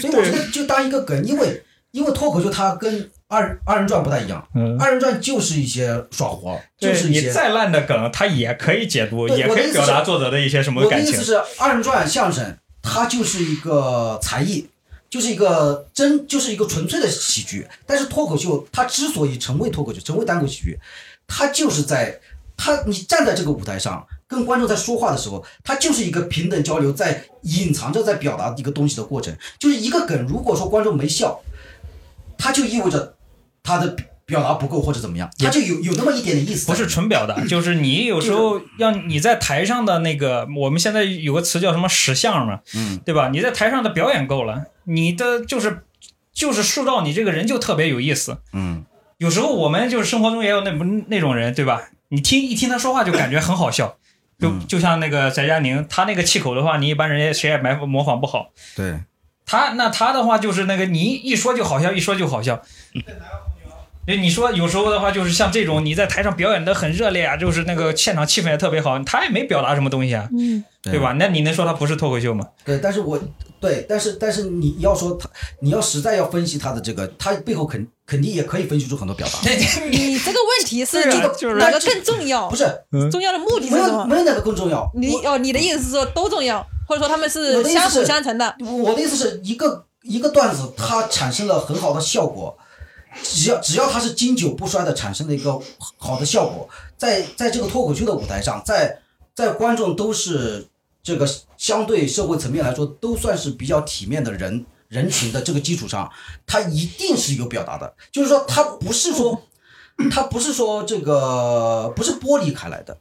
[0.01, 7.27] 所以我觉得就当一个梗，因为因为脱口秀它跟二二人转不太一样，嗯，二人转就是一些耍活，就是一些。
[7.27, 11.25] 你再烂的梗，它也可以解读，也可以表达作者的一些什么感情我的意思。
[11.25, 14.69] 是，二人转相声它就是一个才艺，
[15.09, 17.67] 就是一个真，就是一个纯粹的喜剧。
[17.85, 20.79] 但是脱口秀它之所以成为脱口秀，成为单口喜剧，
[21.27, 22.19] 它就是在
[22.55, 29.35] 它你站在这个舞台上跟观众在说话的时候，它就是一个平等交流，在隐藏着在表达一个东西的过程。
[29.59, 31.41] 就是一个梗，如果说观众没笑，
[32.37, 33.14] 它就意味着
[33.65, 33.95] 他的
[34.25, 36.67] 表达不够或者怎么样，他就有有那么一点点意思。
[36.67, 43.29] 不是纯表达， 就是你有时候要你在台上的那个，我们现在有个词叫什么实相嘛，嗯，对吧？
[43.29, 45.83] 你在台上的表演够了，你的就是
[46.31, 48.37] 就是塑造你这个人就特别有意思。
[48.53, 48.85] 嗯，
[49.17, 50.71] 有时候我们就是生活中也有那
[51.07, 51.81] 那种人，对吧？
[52.09, 53.97] 你听一听他说话就感觉很好笑，
[54.39, 58.51] 就嗯就像那个翟佳宁，他那个气口的话，你一般人谁也模模仿不好。
[58.75, 58.99] 对。
[59.47, 62.63] 他那他的话就是那个你一说就好笑，一说就好笑。
[64.05, 71.15] 对，你说有时候的话就是像这种你在台上表演的很热烈啊，就是那个现场气氛也特别好，他也没表达什么东西啊，嗯，对吧？
[71.17, 72.47] 那你能说他不是脱口秀吗？
[72.63, 73.19] 对，但是我
[73.59, 75.27] 对，但是但是你要说他，
[75.61, 79.39] 你要实在要分析他的这个，他背后肯肯定也可以分析出很多表达，
[79.89, 82.55] 你这个问题是你对啊就是哪个更重要不？
[82.55, 82.65] 是
[83.09, 84.01] 重要的目的没是什么？
[84.01, 84.87] 有没有哪个更重要。
[84.93, 88.55] 你哦，你的意思是说都重要，或者说他们是相辅相成的？
[88.59, 92.55] 我我的意思是一个一个段子，它产生了很好的效果，
[93.23, 95.59] 只要只要它是经久不衰的产生的一个
[95.97, 98.99] 好的效果，在在这个脱口秀的舞台上，在
[99.33, 100.67] 在观众都是
[101.03, 106.11] 这个相对社会层面来说都算是比较体面的人人群的这个基础上，
[106.45, 109.41] 它一定是有表达的，就是说它不是说
[110.11, 112.97] 它不是说这个不是剥离开来的，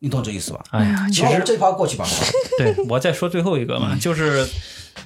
[0.00, 0.62] 你懂这意思吧？
[0.70, 2.06] 哎呀，其实这一趴过去吧。
[2.58, 4.46] 对我再说最后一个嘛，就是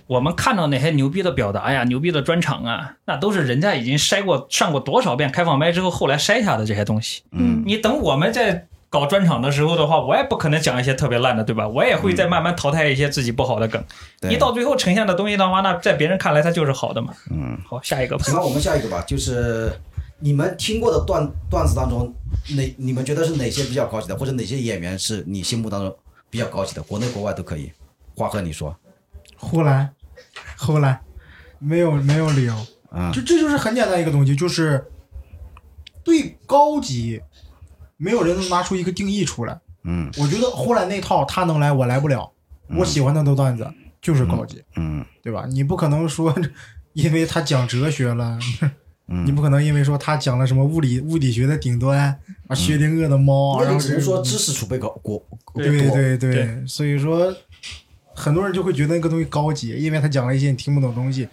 [0.07, 7.23] 我们看到那些牛逼的表达呀、牛逼的专场啊，那都是人家已经筛过、上过多少遍开放麦之后，后来筛下的这些东西。
[7.33, 11.69] 嗯，你等我们在搞专场的时候的话，我也不可能讲一些特别烂的，对吧？
[11.69, 13.83] 我也会再慢慢淘汰一些自己不好的梗。
[14.21, 17.13] 对你到最后呈现的东西的话，那在别人看来它就是好的嘛。
[17.31, 17.57] 嗯。
[17.65, 18.25] 好，下一个吧。
[18.25, 19.73] 行，那我们下一个吧，就是
[20.19, 22.13] 你们听过的段段子当中，
[22.57, 25.97] 哪你们觉得是哪些比较高级的，或者哪些演员是你心目当中
[26.29, 27.71] 比较高级的，国内国外都可以。
[28.17, 28.77] 华和你说，
[29.41, 29.91] 呼兰，
[30.59, 31.01] 呼兰，
[31.59, 32.55] 没有没有理由，
[32.91, 34.85] 啊、就这就是很简单一个东西，就是
[36.05, 37.21] 对高级，
[37.97, 39.59] 没有人能拿出一个定义出来。
[39.83, 42.31] 嗯我觉得呼兰那套他能来，我来不了。
[42.69, 43.67] 我喜欢他的段子
[44.01, 45.47] 就是高级，嗯对吧？
[45.49, 46.35] 你不可能说
[46.93, 48.39] 因为他讲哲学了，
[49.09, 51.99] 嗯， 你不可能因为说他讲了什么物理物理学的顶端
[52.47, 55.21] 啊，薛定谔的猫，那然后你只能说知识储备高国
[55.55, 57.35] 对多对对对所以说
[58.21, 61.29] 很多人就会觉得那个东西高级，因为他讲了一些你听不懂的东西，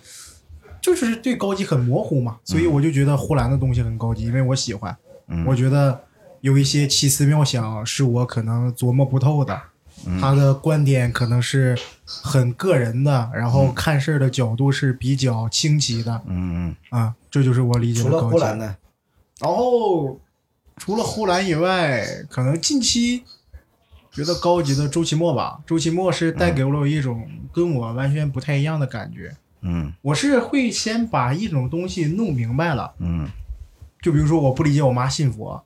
[0.82, 2.38] 就是对高级很模糊嘛。
[2.46, 4.96] 所以我就觉得呼兰的东西很高级，因为我喜欢，
[5.28, 6.02] 嗯我觉得
[6.42, 9.62] 有一些奇思妙想是我可能琢磨不透的。
[10.22, 11.76] 他的观点可能是
[12.06, 18.34] 很个人的，然后看事儿的角度是比较清奇的嗯啊，这就是我理解的高级。
[18.34, 18.76] 呼兰呢？
[19.40, 20.20] 然后
[20.78, 23.24] 除了呼兰以外，可能近期
[24.18, 25.60] 觉得高级的周奇墨吧。
[25.64, 29.32] 周奇墨是带给了我一种跟我完全不太一样的感觉。
[29.62, 29.94] 嗯。
[30.02, 33.30] 我是会先把一种东西弄明白了，嗯。
[34.02, 35.64] 就比如说我不理解我妈信佛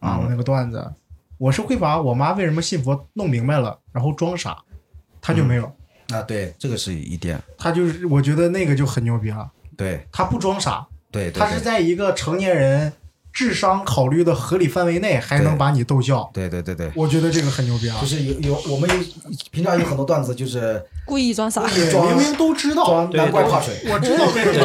[0.00, 0.22] 啊，嗯。
[0.22, 0.94] 我那个段子，
[1.36, 4.56] 我是会把我妈为什么信佛弄明白了，然后装傻，
[5.20, 5.70] 他就没有，
[6.08, 10.06] 啊，对，这个是一点，他就是我觉得那个就很牛逼了，对。
[10.10, 12.90] 他不装傻，对对他是在一个成年人
[13.34, 16.30] 智商考虑的合理范围内，还能把你逗笑。
[16.32, 18.06] 对对对对，我觉得这个很牛逼啊就！
[18.06, 18.96] 是有有我们有
[19.50, 21.66] 平常有很多段子就是故意装傻。
[21.66, 24.64] 对装明明都知道，装难怪怕水，我知道为什么，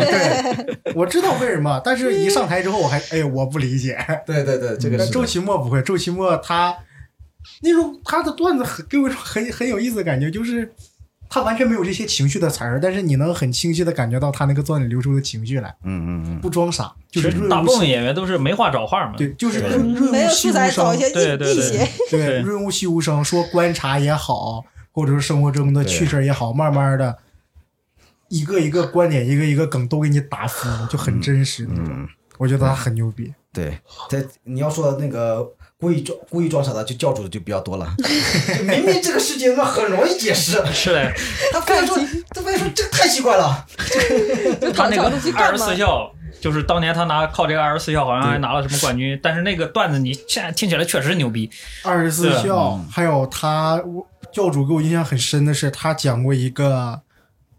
[0.86, 3.98] 对，我知道为什么，但是一上台之后，我还哎，我不理解。
[4.28, 6.78] 对对对，这个但周奇墨不会，周奇墨他
[7.62, 10.72] 那种他的段子很给我一种很很有意思的感觉，就是
[11.30, 19.14] 他完全没有这些情绪的词儿，但是你能很清晰的感觉到他那个钻里流出的情绪来，嗯嗯嗯，不装傻，就是大部分演员都是没话找话嘛。
[19.16, 19.70] 对，就是对。
[19.70, 27.18] 润润物细无声，对对对对，润物细无声，说观察也好，或者是生活中的趣事儿也好，慢慢的，
[28.30, 32.08] 一个一个观点，一个一个梗都给你打服，就很真实那种。
[32.40, 33.32] 我觉得他很牛逼。
[33.52, 33.78] 对，
[34.10, 35.46] 在你要说那个
[35.82, 37.96] 故意装故意装傻的，就教主的就比较多了。
[37.98, 41.10] 就明明这个事情那很容易解释，是嘞，
[41.54, 41.98] 他非要说，
[42.32, 43.66] 他非要说这个太奇怪了。
[44.76, 45.04] 他那个
[45.38, 45.58] 二十？
[45.58, 46.12] 四孝，
[46.42, 51.50] 就是当年他拿靠这个二十四孝好像还拿了什么冠军， 但是那个段子你现在听起来确实牛逼。
[51.84, 53.82] 二十四孝，还有他
[54.34, 57.00] 教主给我印象很深的是，他讲过一个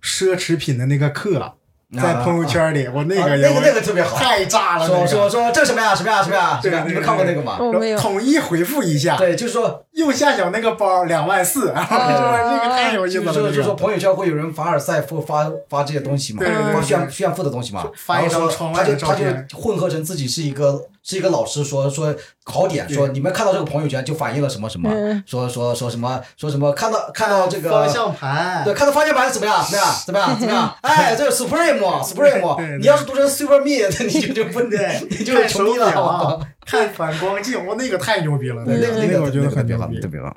[0.02, 1.54] 奢侈品的那个课，
[1.98, 6.60] 在朋友圈里，我那啊个也那个那个特别好太炸了，说说说这什么呀什么呀什么呀？
[6.62, 6.70] 对？
[6.86, 7.58] 你们看过那个吗？
[7.60, 7.98] 我没有。
[7.98, 29.64] 统一回复一下，对，就是说，右下角那个包 两万四， 这个太有意思了，就是说，就是说，朋友圈会有人凡尔赛发发发这些东西嘛，发炫炫富的东西嘛，发一张然后说窗外的他就他照片就混合成自己是一个是一个老师，说说考点，说你们看到这个朋友圈就反映了什么什么，嗯说说说什么说什么看到看到这个方向盘，对，看到方向盘怎么样？
[29.64, 29.94] 怎么样？
[30.06, 30.38] 怎么样？
[30.38, 30.74] 怎么样？
[30.82, 35.90] 哎，这个 Supreme Supreme，你要是读成 Super Me，你就 就不对，你就穷逼了。
[35.90, 40.08] 表， 看反光镜，我那个太牛逼了，那个那个我觉得很特别棒，牛逼特。
[40.08, 40.34] 别棒。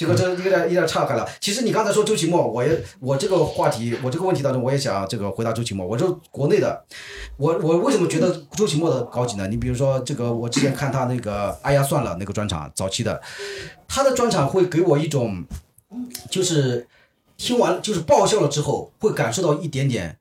[0.00, 1.28] 这个这有点有点岔开了。
[1.40, 5.86] 其实你刚才说周奇墨，我也我这个话题，我这个问题当中，我也想这个回答周奇墨。
[5.86, 6.82] 我说国内的，
[7.36, 9.46] 我我为什么觉得周奇墨的高级呢？
[9.46, 13.20] 你比如说这个，我之前看他那个哎呀算了那个专场，早期的，
[13.86, 15.44] 他的专场会给我一种，
[16.30, 16.88] 就是
[17.36, 20.16] 听完就是爆笑了之后，会感受到一点点，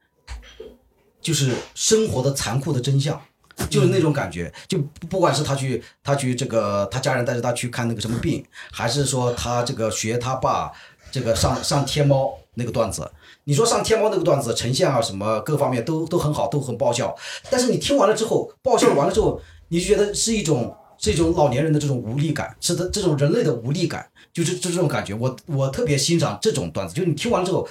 [1.21, 3.21] 就是生活的残酷的真相。
[3.69, 10.71] 就是那种感觉，就不不管是他去他去这个他家人带着他去看那个什么病，还是说他这个学他爸
[11.11, 13.09] 这个上上天猫那个段子，
[13.45, 17.15] 你说上天猫那个段子呈现啊什么各方面都都很好，都很爆笑，
[17.49, 27.67] 但是你听完了之后，爆笑完了之后，你就觉得是一种是一种老年人的这种无力感，是的这种人类的无力感，就是就这种感觉，我我特别欣赏这种段子，就是你听完之后，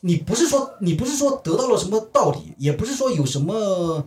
[0.00, 4.06] 你不是说你不是说得到了什么道理，也不是说有什么。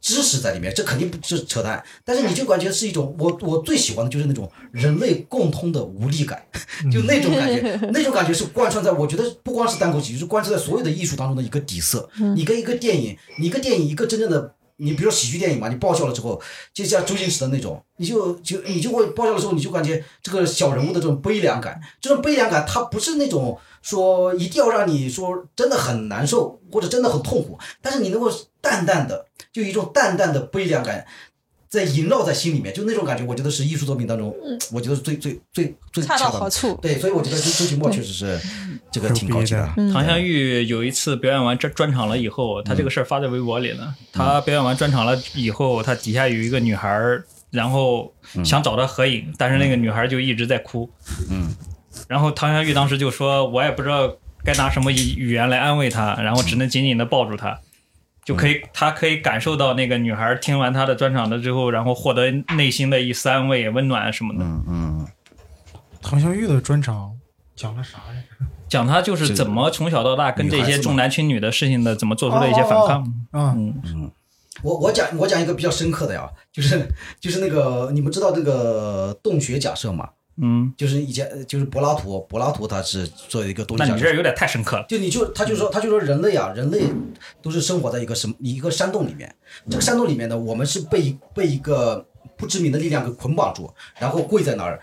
[0.00, 6.42] 知识在里面，这肯定不是扯淡，但是你就感觉是一种 我我最喜欢的就是那种人类共通的无力感，
[6.90, 12.08] 就那种感觉， 那种感觉是贯穿在我觉得不光是单口喜剧，是贯穿在所有的艺术当中的一个底色。
[12.36, 14.54] 你跟一个电影，你一个电影一个真正的。
[14.78, 16.40] 你比如说喜剧电影嘛，你爆笑了之后，
[16.72, 31.06] 就像周星驰的那种，你就就你就会爆笑的时候，你就感觉这个小人物的这种悲凉感，这种悲凉感它不是那种说一定要让你说真的很难受或者真的很痛苦，但是你能够淡淡的就一种淡淡的悲凉感，
[31.68, 34.34] 在萦绕在心里面，就那种感觉，我觉得是艺术作品当中，
[34.72, 36.30] 我觉得是最最最最恰到。
[36.30, 36.78] 好处。
[36.80, 38.40] 对，所以我觉得周周奇墨确实是
[38.90, 39.70] 这个挺高级的。
[39.76, 43.94] 嗯唐香玉有一次表演完专专场了以后，他这个事儿发在微博里了。
[44.12, 48.12] 他表演完专场了以后，他底下有一个女孩儿，然后
[48.44, 50.88] 想找他合影，但是那个女孩就一直在哭。
[51.30, 51.54] 嗯，
[52.08, 57.58] 然后唐香玉当时就说：“我也不知道该拿什么语语言来安慰她，然后只能紧紧的抱住她。”
[58.28, 64.44] 就可以，他可以感受到那个女孩听完他的专场了之后，然后获得内心的一丝安慰、温暖什么的。
[64.44, 65.08] 嗯嗯，
[66.02, 67.16] 唐香玉的专场
[67.56, 68.46] 讲了啥呀？
[68.68, 73.02] 讲他就是怎么从小到大跟这些重男轻女的事情的怎么做出的一些反抗。
[73.30, 74.12] 啊，嗯，
[74.60, 76.86] 我我讲我讲一个比较深刻的呀，就是
[77.18, 80.06] 就是那个你们知道那个洞穴假设吗？
[80.40, 83.90] 嗯，就是以前就是柏拉图，柏拉图他是做一个洞穴假设。
[83.92, 84.86] 那你这有点太深刻了。
[84.88, 86.84] 就你就他就说他就说人类啊，人类
[87.42, 89.34] 都是生活在一个什么一个山洞里面。
[89.68, 94.80] 这个山洞里面呢，我们是被被一个不知名的力量给捆绑住，然后跪在那儿，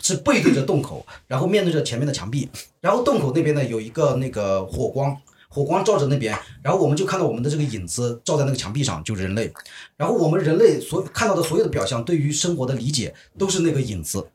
[0.00, 2.48] 是背对着洞口，然后面对着前面的墙壁，
[2.80, 5.16] 然后洞口那边呢有一个那个火光。
[5.48, 9.50] 火光照着那边，然后我们就看到我们的这个影子照在那个墙壁上，就是人类。
[9.96, 14.26] 然后我们人类所看到的所有的表象，对于生活的理解都是那个影子，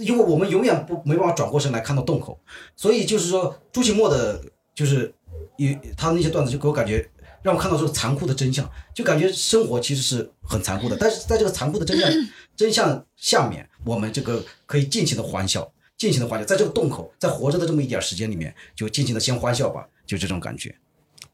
[0.00, 2.40] 因为我们永远不没办法转过身来看到洞口。
[2.74, 4.42] 所以就是说，朱其墨的，
[4.74, 5.14] 就是
[5.56, 7.08] 有他那些段子，就给我感觉
[7.42, 10.96] 让我看到这个残酷的真相，就感觉生活其实是很残酷的。
[10.98, 12.10] 但是在这个残酷的真相
[12.56, 20.74] 真相下面，我们这个可以尽情的欢笑，尽情的欢笑，在这个洞口，在活着的这么一点时间里面，就尽情的先欢笑吧，就这种感觉。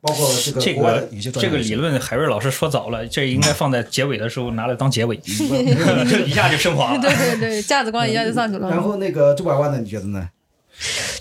[0.01, 0.28] 包括
[0.61, 7.01] 这个这个理论，海瑞老师说早了，这应该放在结尾的时候拿来当结尾， 这一下就升华了。
[7.03, 8.70] 对对对，价值观一下就上去了。
[8.70, 10.28] 然后那个周百万呢，你觉得呢？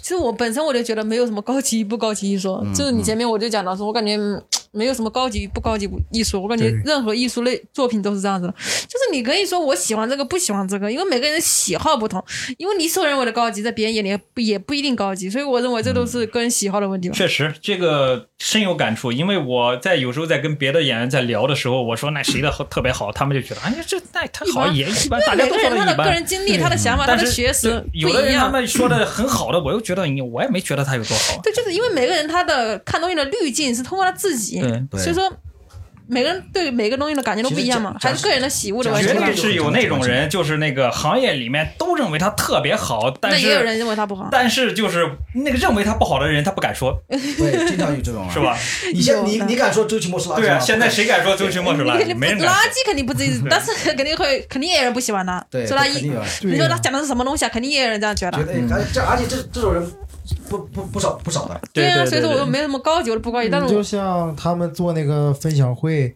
[0.02, 4.44] 其实我本身我就觉得没有什么高级不高级一说，就是你前面我就讲到说，我感觉嗯
[4.76, 8.54] 没有什么高级不高级艺术，我感觉任何艺术类作品都是这样子的，
[8.88, 12.24] 就是你可以说我喜欢这个不喜欢这个，因为每个人喜好不同，
[12.58, 17.16] 因为你所认为的高级，在别人眼里也不也不一定高级，所以我认为这都是个人喜好的问题吧。
[17.16, 26.16] 确实，这个深有感触，因为我在有时候在跟别的演员在聊的时候，我说那谁的特别好，他们就觉得哎呀这那他好也一般，大家都每个人他的个。
[26.16, 28.52] 人经历、他的想法、他的学识不一有的人他样。
[28.52, 31.40] 们说的很好的，我又觉得你我也没觉得他有多好。
[31.44, 35.32] 对，就是因为每个人他的看东西的滤镜是通过他自己，对对所以说
[36.08, 39.36] 每个人对每个东西的感觉都不一样嘛，还是个人的喜恶的问绝题绝对。
[39.36, 44.30] 是有那种人，就是那个行业里面都认为他特别好，但是也有人认为他不好。
[44.32, 45.04] 但是就是
[45.34, 48.40] 那个认为他不好的人，他不敢说， 对，经常有这种啊，是？
[48.40, 48.56] 吧？
[48.94, 50.42] 你现你你敢说周奇墨是垃圾？
[50.42, 52.16] 对啊，现在谁敢说周奇墨是垃圾？
[52.16, 56.08] 垃圾肯定不至于，但是肯定会肯定也有人不喜欢他，对，说他一
[56.42, 57.50] 你说他讲的是什么东西啊？
[57.50, 58.44] 肯定也有人这样觉得觉。
[58.46, 59.84] 得哎而且这而且这这种人
[60.50, 66.16] 不不不少不少的，啊，对对对对所以说我又没什么高级，我都不高级，但是就像他们做那个分享会，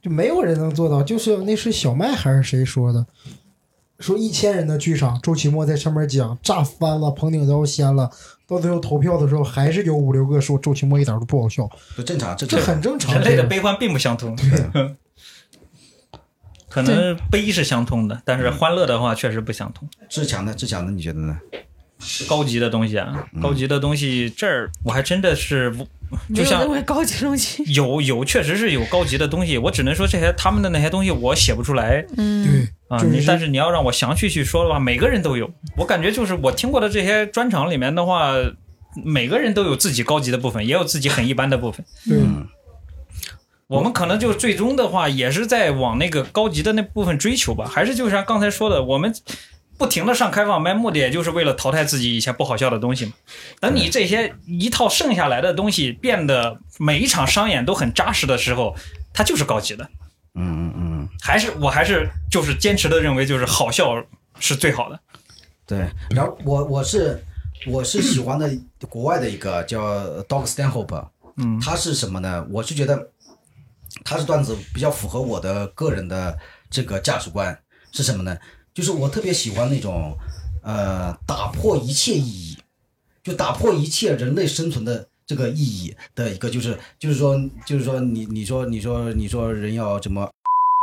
[0.00, 1.02] 就没有人能做到。
[1.02, 3.06] 就是那是小麦还是谁说的？
[4.00, 8.10] 说一千人的剧场，周奇墨在上面讲炸翻了，棚顶都要掀了。
[8.48, 13.14] 到最后投票的时候，还是有五六个说周奇墨一点都不好笑，就正常，这这很正常。
[13.14, 14.96] 人类的这个悲欢并不相通，对
[16.68, 19.88] 可能悲是相通的，但是欢乐的话确实不相通。
[20.08, 21.38] 志强的志强的，你觉得呢？
[22.28, 25.86] 高级的东西啊，嗯高级的东西这儿我还真的是不，
[26.28, 27.62] 有就像认为高级的东西。
[27.72, 32.98] 有有确实是有高级的东西，我只能说这些他们的那些东西我写不出来嗯，对啊。
[32.98, 35.50] 就是你但是你要让我详细去说的话，每个人都有。
[35.76, 38.32] 我感觉就是我听过的这些专场里面的话，
[39.04, 41.84] 每个人都有自己高级的部分，也有自己很一般的部分。
[42.06, 42.46] 对，嗯
[43.68, 49.14] 我们可能就最终的话，也是在往那个高级的那部分追求吧，还是就像刚才说的，我们
[49.78, 53.12] 不停的上开放麦，目的也就是为了淘汰自己以前不好笑的东西嘛。
[53.58, 58.76] 等你这些一套剩下来的东西变得每一场商演都很扎实的时候，
[59.12, 59.84] 它就是高级的。
[60.34, 64.02] 嗯嗯嗯，还是我还是就是坚持的认为，就是好笑
[64.38, 65.00] 是最好的。
[65.66, 65.86] 对。
[66.10, 67.22] 然后我我是
[67.66, 68.50] 我是喜欢的
[68.88, 69.82] 国外的一个叫
[70.22, 72.46] Dog Stanhope，嗯他是什么呢？
[72.50, 73.10] 我是觉得
[74.04, 76.38] 他是段子比较符合我的个人的
[76.70, 77.58] 这个价值观
[77.90, 78.38] 是什么呢？
[78.74, 80.16] 就是我特别喜欢那种
[80.62, 82.58] 呃打破一切意义，
[83.22, 90.30] 就打破一切人类生存的这个意义的一个，就是就是说就是说你你说你说你说人要怎么。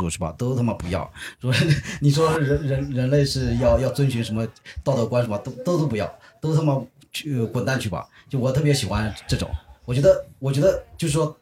[0.10, 0.34] 是吧？
[0.38, 1.12] 都他妈不要
[1.42, 1.54] 说，
[2.00, 4.48] 你说人人人类是要要遵循什么
[4.82, 6.10] 道德观什么，都都都不要，
[6.40, 6.82] 都他妈
[7.12, 8.08] 去、滚蛋去吧！
[8.30, 9.50] 就我特别喜欢这种，
[9.84, 11.38] 我觉得我觉得就是说，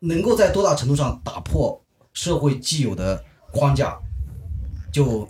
[0.00, 1.80] 能够在多大程度上打破
[2.12, 3.96] 社会既有的框架，
[4.92, 5.28] 就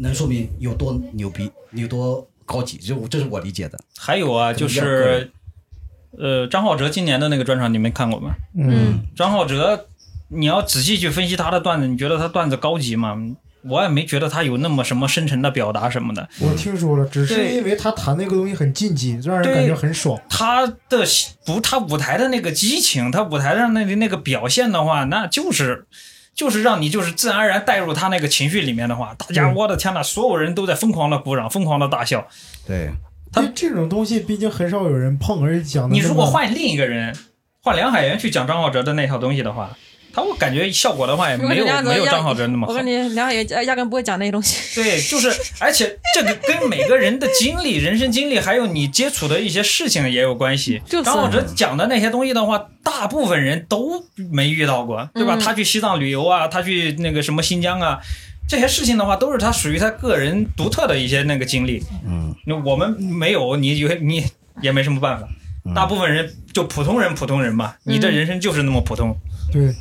[0.00, 3.78] 能说明有多牛逼，有多高级，就这是我理解的。
[3.96, 5.30] 还有啊，就是
[6.18, 8.34] 呃张浩哲今年的那个专场，你没看过吗？
[8.56, 9.86] 嗯，张浩哲，
[10.28, 13.16] 你要仔细去分析他的段子，你觉得他段子高级吗？
[13.62, 16.26] 我也没觉得他有那么什么深沉的表达什么的。
[16.40, 20.18] 我听说了，只是因为他弹那个东西很禁忌，让人感觉很爽。
[20.30, 21.04] 他的
[21.44, 25.86] 不，他舞台的那个激情，他舞台上那那个表现的话，那就是
[26.34, 32.26] 就是让你就是自然而然带入他那个情绪里面的话，大家嗯我的天呐，所有人都在疯狂的鼓掌，疯狂的大笑。
[32.66, 32.90] 对，
[33.32, 37.14] 他因为这种东西毕竟很少有人碰，而且讲的你如果换另一个人，
[37.62, 39.76] 换梁海源去讲张浩哲的那套东西的话，
[40.12, 42.86] 他我感觉效果的话也没有没有张浩哲那么好我跟。
[42.86, 44.80] 你梁海源压压根不会讲那些东西。
[44.80, 50.80] 对，就是，而且这个跟每个人的经历、人生经历，还有你接触的一些事情也有关系。
[50.86, 55.36] 就是张浩哲讲的那些东西的话，大部分人都没遇到过，对吧？
[55.36, 58.00] 嗯他去西藏旅游啊，他去那个什么新疆啊，
[58.48, 61.82] 这些事情的话，都是他属于他个人独特的一些那个经历。
[62.06, 64.24] 嗯，那我们没有，你有你
[64.60, 65.28] 也没什么办法。
[65.74, 69.14] 大部分人就普通人，普通人嘛，你这人生就是那么普通。
[69.52, 69.74] 对，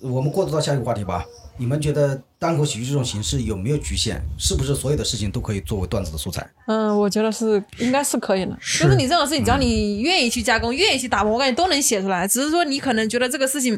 [0.00, 1.24] 我们过渡到下一个话题吧。
[1.60, 4.22] 你们觉得单口喜剧这种形式有没有局限？
[4.38, 6.48] 是不是所有的事情都可以作为段子的素材？
[6.68, 12.28] 嗯，我觉得是应该是可以的，是就是你任何事情，只要你愿意去加工，愿意去打磨，我感觉都能写出来。
[12.28, 13.76] 只是说你可能觉得这个事情，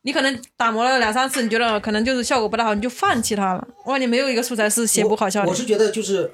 [0.00, 3.68] 你可能打磨了两三次，你觉得可能就是效果不大好，你就放弃它了。
[3.84, 5.52] 我感觉没有一个素材是写不好笑的我。
[5.52, 5.54] 我。
[5.54, 6.30] 是觉得就是，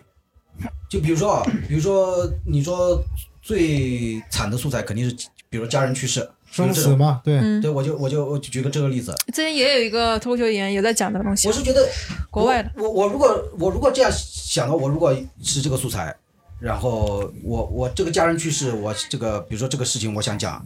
[0.88, 3.02] 就比如说啊，比如说你说
[3.42, 5.16] 最惨的素材肯定是，
[5.48, 11.88] 比如家人去世，生死嘛，对，嗯，对，我就我就我就举个这个例子，之前也有一个脱口秀演员也在讲这个东西我，是觉得
[12.30, 12.70] 国外的。
[12.76, 16.14] 我我我如果我如果这样想的，我如果是这个素材，
[16.58, 20.64] 然后我我这个家人去世，我这个比如说这个事情，我想讲，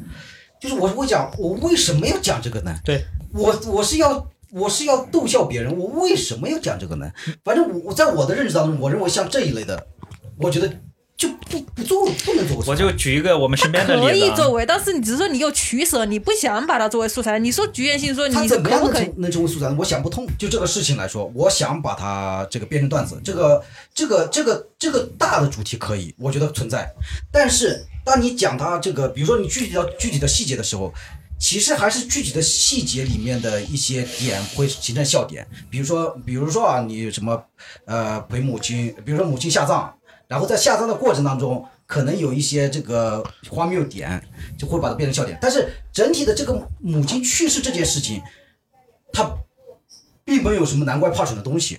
[0.58, 2.74] 就是我会讲我为什么要讲这个呢？
[2.84, 7.10] 对，我我是要我是要逗笑别人，我为什么要讲这个呢？
[7.44, 9.86] 反正我我在我的认知当中，我认为像这一类的，
[10.38, 10.72] 我觉得
[11.16, 12.64] 就不不作不能作为。
[12.66, 17.38] 我就举一个我们身边的可例子啊，以作为，但是你只是说你有取舍，你不想把它作为素材。
[17.38, 19.04] 你说局限性说你怎么样可不可以？
[19.04, 19.76] 能成能成为素材呢？
[19.78, 20.26] 我想不通。
[20.38, 23.62] 就这个事情来说，我想把它这个变成段子，这个
[23.94, 26.92] 这个这个这个大的主题可以，我觉得存在。
[27.32, 30.92] 但是当你讲它这个，比如说你具体到具体的细节的时候，
[31.38, 35.46] 其实还是具体的细节里面的一些点会形成笑点。
[35.70, 37.40] 比如说，比如说啊，你什么
[37.84, 39.94] 呃陪母亲，比如说母亲下葬，
[40.34, 41.64] 然后在下葬的过程当中。
[41.86, 44.18] 可能有一些这个荒谬点，
[44.58, 45.38] 就会把它变成笑点。
[45.38, 48.22] 但是整体的这个母亲去世这件事情，
[49.12, 49.30] 它
[50.24, 51.78] 并没有什么难怪怕蠢的东西，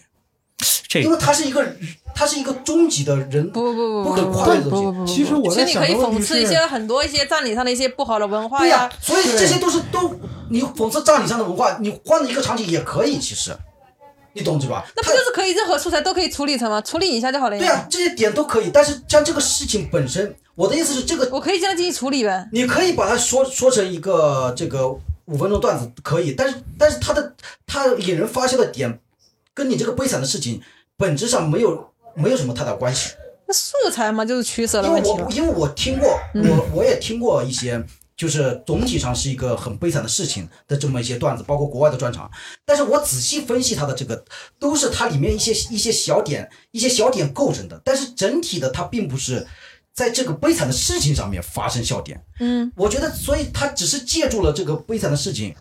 [0.87, 1.75] 这因为它是一个，
[2.13, 4.85] 它是一个终极的人不不不不可不跨越的东西。
[4.85, 8.91] 不不不不，其实我在其实你可以讽刺一些很多一些葬礼上的一些不好的文化对呀、呀。
[9.01, 10.13] 所以这些都是都
[10.51, 13.57] 你讽刺葬礼上的文化，你换了一个场景也可以，其实
[14.35, 14.85] 你懂对吧？
[14.95, 16.81] 那不就是可以任何素材都可以处理成吗？
[16.81, 17.59] 处理一下就好了呀。
[17.59, 18.69] 对呀、这些点都可以。
[18.69, 22.47] 但是像这个事情本身，我的意思是这个我可以这样进行处理呗。
[22.51, 24.89] 你可以把它说说成一个这个
[25.25, 27.33] 五分钟段子可以，但是但是它的
[27.65, 28.99] 它引人发笑的点，
[29.53, 30.61] 跟你这个悲惨的事情
[30.97, 33.13] 本质上没有没有什么太大关系。
[33.47, 35.25] 那素材嘛，就是取舍的因为问题了。
[35.25, 37.81] 我因为我听过，我我也听过一些，
[38.17, 42.31] 就是总体上是一个很悲惨的事情的这么一些段子，包括国外的专场。
[42.63, 44.23] 但是我仔细分析它的这个，
[44.57, 47.81] 都是它里面一些一些小点，一些小点构成的。
[47.83, 49.45] 但是整体的它并不是
[49.93, 52.23] 在这个悲惨的事情上面发生笑点。
[52.39, 55.53] 嗯，我觉得，所以他只是借助了这个悲惨的事情，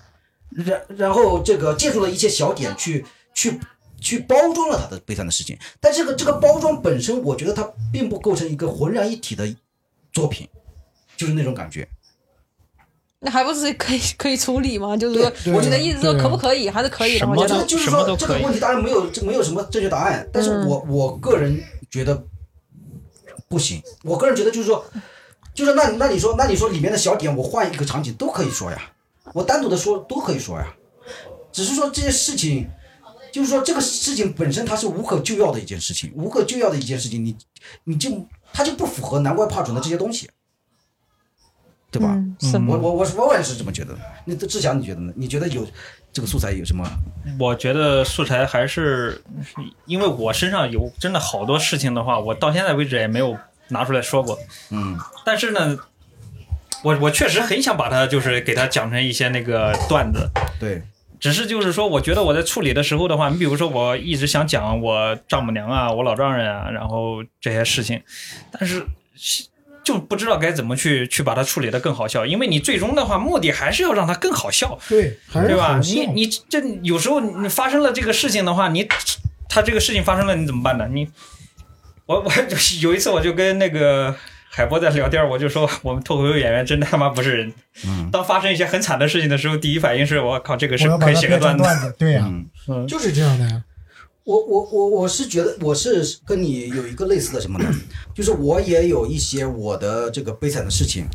[0.51, 3.59] 然然后这个借助了一些小点去去
[4.01, 9.53] 去包装了他的悲惨的事情，但这个这个包装本身，我觉得它并不构成一个浑然一体的
[10.13, 10.49] 作品，
[11.17, 11.89] 就是那种感觉。
[13.25, 14.97] 那还不是可以可以处理吗？
[14.97, 16.69] 就是说，我觉得意思说可不可以？
[16.69, 17.27] 还是可以的。
[17.27, 21.61] 我觉得得就是说这个问题当然没有这没有什么正确答案，但是我我个人
[21.91, 22.25] 觉得
[23.49, 24.85] 不行，我个人觉得就是说，
[25.55, 28.93] 就是那那你说那你说里面的小点，我换一个场景都可以说呀，
[29.33, 30.75] 我单独的说都可以说呀，
[31.51, 32.69] 只是说这些事情。
[33.33, 37.37] 就是说，这个事情本身它是无可救药的一件事情，无可救药的一件事情，你
[37.83, 38.09] 你就
[38.53, 40.31] 它就不符合难怪怕准的这些东西，
[41.95, 42.09] 对吧？
[42.13, 44.01] 嗯，是我我我我也是这么觉得的。
[44.25, 45.13] 那志祥你觉得呢？
[45.15, 45.65] 你觉得有
[46.13, 46.85] 这个素材有什么？
[47.39, 49.23] 我觉得素材还是，
[49.87, 53.39] 因为我身上有真的好多事情的话，我到现在为止也没有
[53.69, 54.37] 拿出来说过。
[54.71, 55.79] 嗯但是呢，
[56.83, 60.29] 我我确实很想把它就是给它讲成一些那个段子，
[60.59, 60.83] 对，
[61.21, 68.03] 只是就是说，我觉得我在处理的时候的话，你比如说我一直想讲我丈母娘啊，我老丈人啊，然后这些事情，
[68.51, 68.85] 但是
[69.85, 74.79] 就不知道该怎么去去把它处理的更好笑，因为你最终的话目的还是要让它更好笑。
[74.89, 75.79] 对，还是对吧？
[75.83, 78.89] 你你这有时候你发生了这个事情的话，你
[79.49, 80.89] 他这个事情发生了，你怎么办呢？
[80.91, 81.07] 你
[82.07, 82.33] 我我
[82.81, 84.15] 有一次我就跟那个
[84.51, 87.53] 海波在聊天，我就说我们脱口秀演员真他妈不是人。
[87.87, 91.63] 嗯当发生一些很惨的事情的时候，第一反应是我靠，这个是可以写个段子。
[91.63, 93.63] 段子，对呀，嗯，嗯，就是这样的呀。
[94.25, 97.71] 我我我我是觉得我是跟你有一个类似的什么呢？
[98.15, 101.07] 就是我也有一些我的这个悲惨的事情，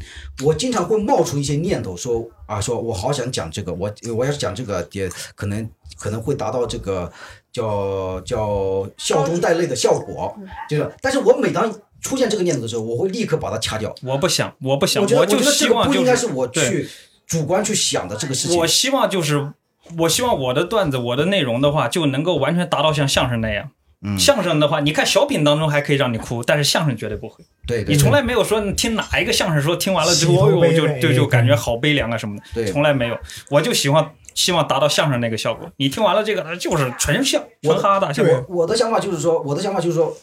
[0.43, 7.12] 我经常会冒出一些念头说啊，说我好想讲这个，我我要是讲这个也可能可能会达到这个
[7.51, 10.36] 叫叫笑中带泪的效果，
[10.70, 13.93] 就是，但是我每当出现这个念头的时候，我会立刻把它掐掉。
[14.03, 16.88] 我不想，我不想，我觉得我就觉得这个希望就不应该是我去
[17.26, 18.57] 主观去想的这个事情。
[18.57, 19.51] 我希望就是，
[19.98, 23.72] 我希望我的段子、我的内容的话，就能够完全达到像相声那样。
[24.02, 27.44] 嗯相声的话，你看小品当中还可以让你哭，但是相声绝对不会。
[27.68, 33.18] 对对你从来没有说你听哪一个相声说听完了之后，就就就感觉好悲凉啊什么的，对从来没有。
[33.50, 35.70] 我就喜欢希望达到相声那个效果。
[35.76, 38.24] 你听完了这个，就是纯笑，纯哈哈大笑。
[38.24, 40.16] 我我的想法就是说，我的想法就是说，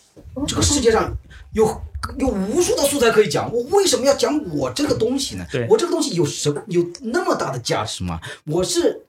[0.46, 1.14] 这个世界上
[1.52, 1.66] 有
[2.18, 5.44] 有无数的素材可以讲，我为什么要讲我这个东西呢？
[5.52, 8.18] 对我这个东西有什么有那么大的价值吗？
[8.46, 9.02] 我是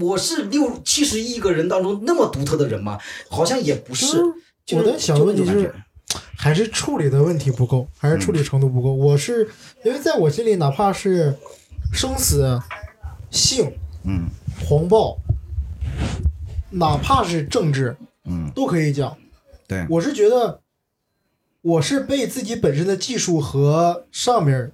[0.00, 2.98] 我是六七十亿个人当中那么独特的人吗？
[3.28, 4.16] 好像也不是。
[4.64, 5.74] 就是我在想的问题就是
[6.36, 8.92] 还是处理的问题不够，还是处理程度不够。
[8.92, 9.50] 我是
[9.84, 11.36] 因为在我心里，哪怕是
[11.92, 12.60] 生死、
[13.30, 13.72] 性、
[14.04, 14.28] 嗯
[14.64, 15.18] 黄暴，
[16.70, 19.16] 哪怕是政治，嗯，都可以讲。
[19.66, 20.60] 对，我是觉得，
[21.60, 24.70] 我是被自己本身的技术和上面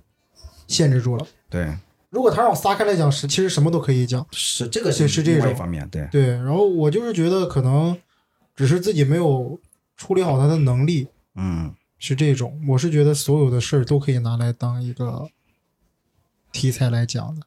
[0.66, 1.26] 限制住了。
[1.48, 1.74] 对，
[2.10, 4.26] 如果他让我撒开来讲，是其实什么都可以讲。
[4.30, 7.96] 是这个是是这一种方面，对，对，然后我就是觉得可能
[8.56, 9.60] 只是自己没有
[9.96, 12.60] 处理好他的能力，嗯是这种。
[12.68, 15.28] 我是觉得所有的事儿都可以拿来当一个
[16.52, 17.42] 题材来讲的，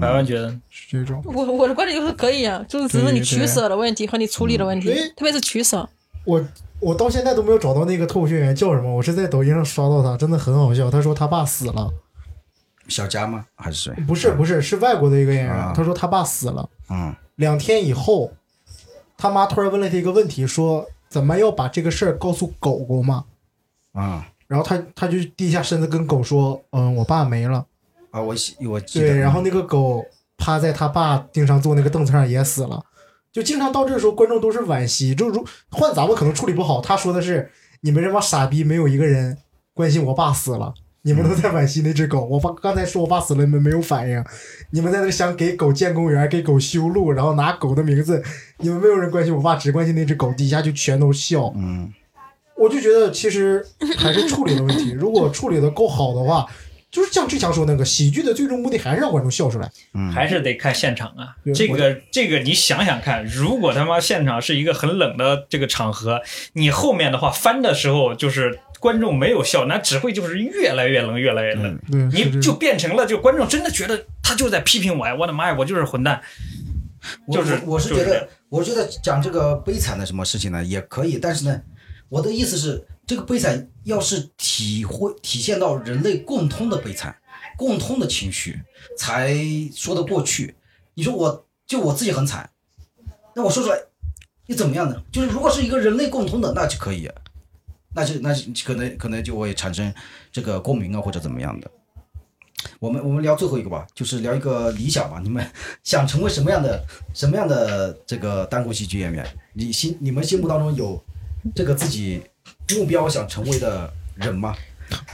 [0.00, 1.20] 百万觉得是这种。
[1.24, 5.88] 我我的观点就是可以啊，就是只是你取舍的问题和你处理的问题对，特别是取舍。
[6.24, 6.44] 我
[6.78, 10.90] 我到现在都没有找到那个脱口秀演员叫什么，我是在抖音上刷到他，真的很好笑。
[10.90, 11.90] 他说他爸死了，
[12.90, 13.46] 小佳吗？
[13.54, 13.94] 还是谁？
[14.06, 16.68] 不是不是是外国的一个演员，啊他说他爸死了。
[16.90, 18.30] 嗯两天以后，
[19.16, 23.24] 他妈突然问了他一个问题，说怎么要把这个事儿告诉狗狗嘛？
[23.92, 27.64] 啊然后他他就低下身子跟狗说：“嗯，我爸没了。
[28.10, 28.20] 啊！
[28.20, 29.06] 我记我”记得。
[29.06, 30.04] 对，然后那个狗
[30.36, 32.84] 趴在他爸经常坐那个凳子上也死了。
[33.30, 35.14] 就经常到这时候，观众都是惋惜。
[35.14, 37.48] 就如换咱们可能处理不好，他说的是
[37.82, 39.38] 你们这帮傻逼，没有一个人
[39.72, 40.74] 关心我爸死了。
[41.02, 44.22] 你们都在惋惜那只狗，我爸刚才说我爸死了，你们没有反应，
[44.70, 48.22] 你们在那想给狗建公园，给狗修路，然后拿狗的名字，
[48.58, 51.52] 你们没有人关心我爸，只关心那只狗，底下就全都笑。
[51.56, 51.92] 嗯
[52.56, 53.64] 我就觉得其实
[53.96, 56.46] 还是处理的问题， 如果处理的够好的话，
[56.90, 59.70] 就是像志强说那个喜剧的最终目的还是让观众笑出来。
[59.94, 61.34] 嗯，还是得看现场啊。
[61.54, 66.20] 这个这个，你想想看，如果他妈现场是一个很冷的这个场合，
[66.52, 71.78] 你后面的话翻的时候，就是观众没有笑，那只会就是越来越冷，越来越冷。
[71.92, 75.14] 嗯，你就变成了，就观众真的觉得他就在批评我呀！
[75.14, 76.20] 我的妈呀，我就是混蛋。
[77.26, 81.62] 我就是我我是就是觉得，我觉得讲这个悲惨的什么事情呢，也可以，但是呢，
[82.08, 87.16] 我的意思是，这个悲惨要是体会体现到人类共通的悲惨，
[87.56, 88.58] 共通的情绪，
[88.98, 89.34] 才
[89.74, 90.54] 说得过去。
[90.94, 92.50] 你说我就我自己很惨，
[93.34, 93.78] 那我说出来，
[94.46, 95.02] 你怎么样呢？
[95.10, 97.10] 就是如果是一个人类共通的，那就可以，
[97.94, 99.92] 那就那就可能可能就会产生
[100.30, 101.70] 这个共鸣啊，或者怎么样的。
[102.78, 105.20] 我们我们聊最后一个吧，就是聊一个理想吧。
[105.22, 105.44] 你们
[105.82, 106.84] 想成为什么样的
[107.14, 109.26] 什么样的这个单口喜剧演员？
[109.54, 111.02] 你心你们心目当中有
[111.54, 112.22] 这个自己
[112.76, 114.54] 目标想成为的人吗？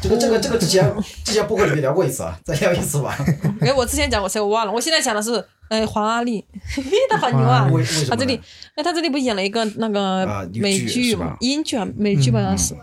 [0.00, 3.16] 这个这个这个之前之前播客里面聊过一次啊， 再聊一次吧。
[3.60, 7.78] 哎，我之前讲过谁我忘了，我现在讲的是，哎，黄阿丽，嘿嘿，他好牛啊为！
[7.78, 8.06] 为什么呢？
[8.10, 8.40] 他这里，
[8.74, 12.74] 哎，他这里不演了一个那个美剧是吧剧嘛，英剧啊，美剧吧，好像是，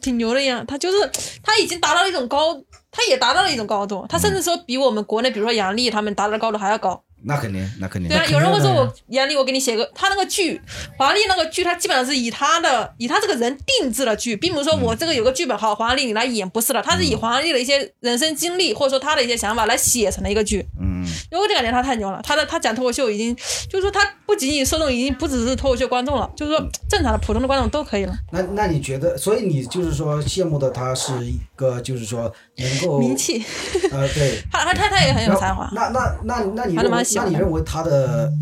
[0.00, 0.64] 挺牛的呀。
[0.66, 1.10] 他就是
[1.42, 2.54] 他已经达到了一种高，
[2.90, 7.02] 他也达到了一种高度，他甚至说比我们国内，比如说杨笠他们达到的高度还要高。
[7.26, 8.08] 那肯定，那肯定。
[8.08, 10.60] 对啊，有人会说我杨笠，我给你写个他那个剧，
[10.96, 20.64] 黄丽那个剧，他基本上是以他的以他这个人定制的剧，并不是说我这个有个剧本好，黄丽你来演，不是的，他是以黄丽的一些人生经历或者说他的一些想法来写成了一个剧。
[20.80, 23.34] 嗯，因为我就感觉他太牛了，他的他讲脱口秀已经，
[23.68, 28.14] 就是说他不仅仅受众已经不只是脱口秀观众了，就是说正常的普通的观众都可以了。
[28.30, 33.44] 那那你觉得，所以你就是说羡慕的他是一个，就是说能够名气，
[33.92, 38.32] 呃，对， 他他他他也很有才华，那那那那你认为那你认为他的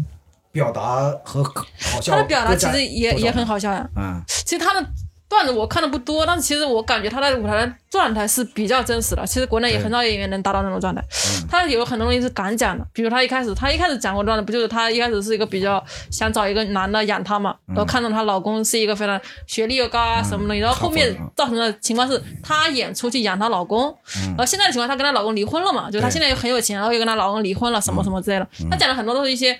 [0.53, 3.89] 表达和好笑，他的表达其实也也很好笑呀。
[3.97, 4.23] 嗯。
[4.27, 4.87] 其实他的
[5.35, 9.27] 段子我看的不多，但是其实我感觉他在舞台的状态是比较真实的。
[9.27, 11.03] 其实国内也很少有演员能达到那种状态。
[11.51, 23.95] 他有很多东西是敢讲的，比如他一开始他一开始讲过段子，不就是他一开始是一个比较想找一个男的养她嘛，然后看到她老公是一个非常学历又高啊什么东西，然后后面造成的情况是她演出去养她老公，
[24.29, 28.47] 然后现在的情况她跟她老公离婚了嘛，就是她现在又很有钱，然后又跟她老公离婚了什么什么之类的。
[28.71, 29.59] 她讲的很多都是一些。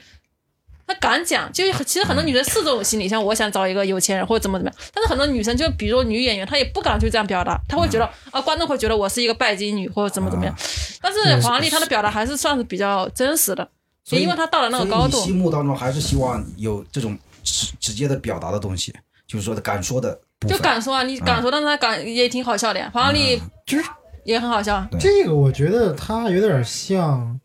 [0.87, 10.55] 她敢讲，就是其实很多女生是这种心理，像我想找一个有钱人或者怎么怎么样，但是很多女生就比如说女演员，她也不敢去这样表达，她会觉得啊，观众会觉得我是一个拜金女或者怎么怎么样。
[11.01, 13.67] 但是黄丽她的表达还是算是比较真实的，
[14.11, 15.19] 也因为她到了那个高度。
[15.23, 18.93] 心目当中还是希望有这种直直接的表达的东西，
[19.27, 20.21] 就是说的敢说的。
[20.47, 22.91] 就敢说啊，你敢说，但是她敢也挺好笑的呀。
[22.93, 23.85] 黄丽就是
[24.25, 27.41] 也很好笑，对这个，我觉得她有点像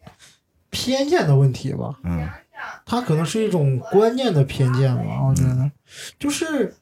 [0.70, 1.96] 偏见的问题吧。
[2.04, 2.28] 嗯
[2.86, 5.72] 他可能是一种观念的偏见吧，我觉得，
[6.18, 6.74] 就是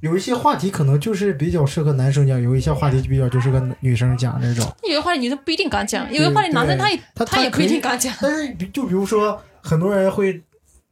[0.00, 4.70] 有一些话题可能就是比较适合男生讲，有一些话题就比较就适合女生讲这种。
[4.82, 8.14] 有些话题女生不一定敢讲，有些话题男生他也他他也不一定敢讲。
[8.20, 10.42] 但是比就比如说，很多人会，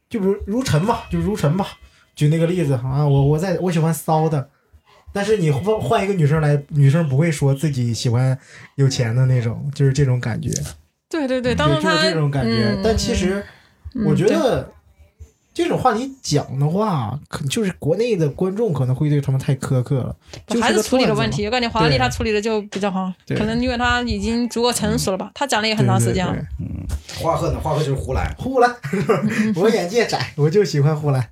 [0.09, 1.67] 就比如如尘吧，就如尘吧，
[2.15, 4.49] 举那个例子啊，我我在我喜欢骚的，
[5.13, 8.37] 但是你换换一个女生来，女生不会说自己喜欢
[8.75, 10.49] 有钱的那种，就是这种感觉，
[11.09, 12.73] 对对对，当对，时他就是这种感觉。
[12.75, 13.43] 嗯但其实
[14.05, 14.69] 我觉得
[15.53, 20.15] 这种话题讲的话，可就是国内的观众可能会对他们太苛刻了，
[20.47, 21.45] 就是处理的问题。
[21.45, 26.33] 我感觉华丽对她处理的就比较好，对可能因为他已经足够成熟了吧，他讲了也很长时间了。
[26.33, 26.75] 对对
[27.17, 27.59] 对华鹤呢？
[27.61, 28.35] 华鹤就是呼兰。
[28.37, 28.75] 呼兰，
[29.55, 31.29] 我眼界窄，我就喜欢呼兰，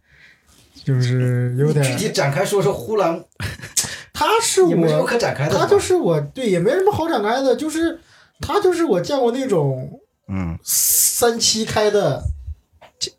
[0.85, 3.21] 就是有点具体展开说说呼兰，
[4.13, 5.57] 他是我，可展开的。
[5.57, 7.99] 他就是我，对，也没什么好展开的，就是
[8.39, 9.99] 他就是我见过那种
[10.29, 12.23] 嗯，三七开的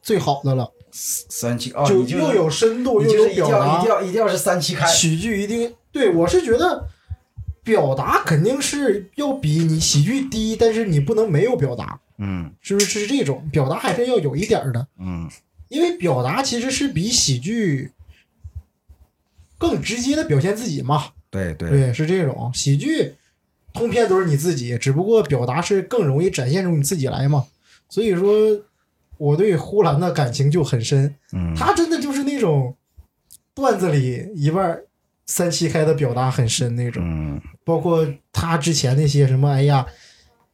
[0.02, 4.86] 最好的了，三七哦，就又有深度又有表达，要一定要一定要是三七开。
[4.86, 6.88] 喜剧一定对我是觉得
[7.62, 13.00] 表达肯定是要比你喜剧低，但是你不能没有表达，嗯是不是？
[13.00, 15.28] 是这种表达还是要有一点儿的，嗯
[15.68, 17.90] 因为表达其实是比喜剧
[19.58, 21.06] 更直接的表现自己嘛。
[21.30, 23.14] 对对对，是这种喜剧，
[23.72, 27.46] 通篇都是你自己，只不过表达是更容易展现出你自己来嘛。
[27.88, 28.32] 所以说，
[29.24, 31.14] 我对呼兰的感情就很深。
[31.32, 32.76] 嗯，他真的就是那种
[33.54, 34.80] 段子里一半
[35.26, 39.86] 三七开的表达很深那种，嗯包括他之前那些什么，哎呀。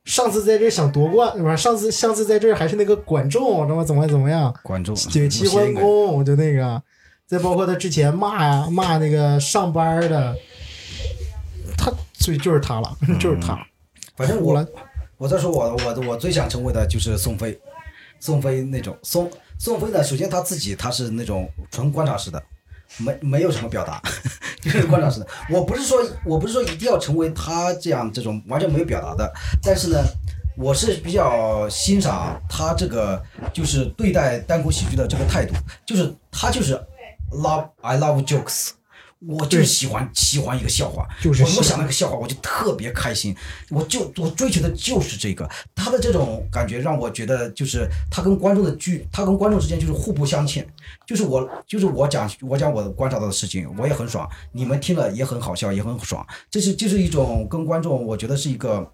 [0.02, 1.54] 上次在这想夺冠，是吧？
[1.54, 4.52] 上次上次在这还是那个管仲，怎么怎么怎么样？
[4.62, 6.82] 管仲对，齐桓公就那个，
[7.26, 10.34] 再包括他之前骂呀骂那个上班的，
[11.76, 13.56] 他所以就是他了， 就是他。
[14.16, 14.66] 反正我
[15.18, 17.56] 我再说我我我最想成为的就是宋飞，
[18.20, 22.40] 宋飞那种宋宋飞呢，首先他自己他是那种纯观察式的，
[22.98, 24.00] 没没有什么表达，
[24.62, 25.26] 就是观察式的。
[25.50, 29.98] 我不是说我不是说一定要成为他这样这种完全没有表达的，但是呢，
[30.56, 35.54] 我是比较欣赏他这个就是对待单口喜剧的这个态度，
[35.86, 36.74] 就是他就是
[37.32, 38.70] love I love jokes。
[39.26, 43.36] 我就是喜欢喜欢一个笑话，就是我我想那个笑话，我就特别开心，
[43.68, 50.66] 我就我追求的就是这个，他的这种感觉让我觉得就是他跟观众的剧，他跟观众之间就是互不相欠，
[51.06, 58.90] 就是我就是我讲我讲我观察到的事情，我也很爽，你们听了也很好笑，也很爽，这是这是一种跟观众，我觉得是一个。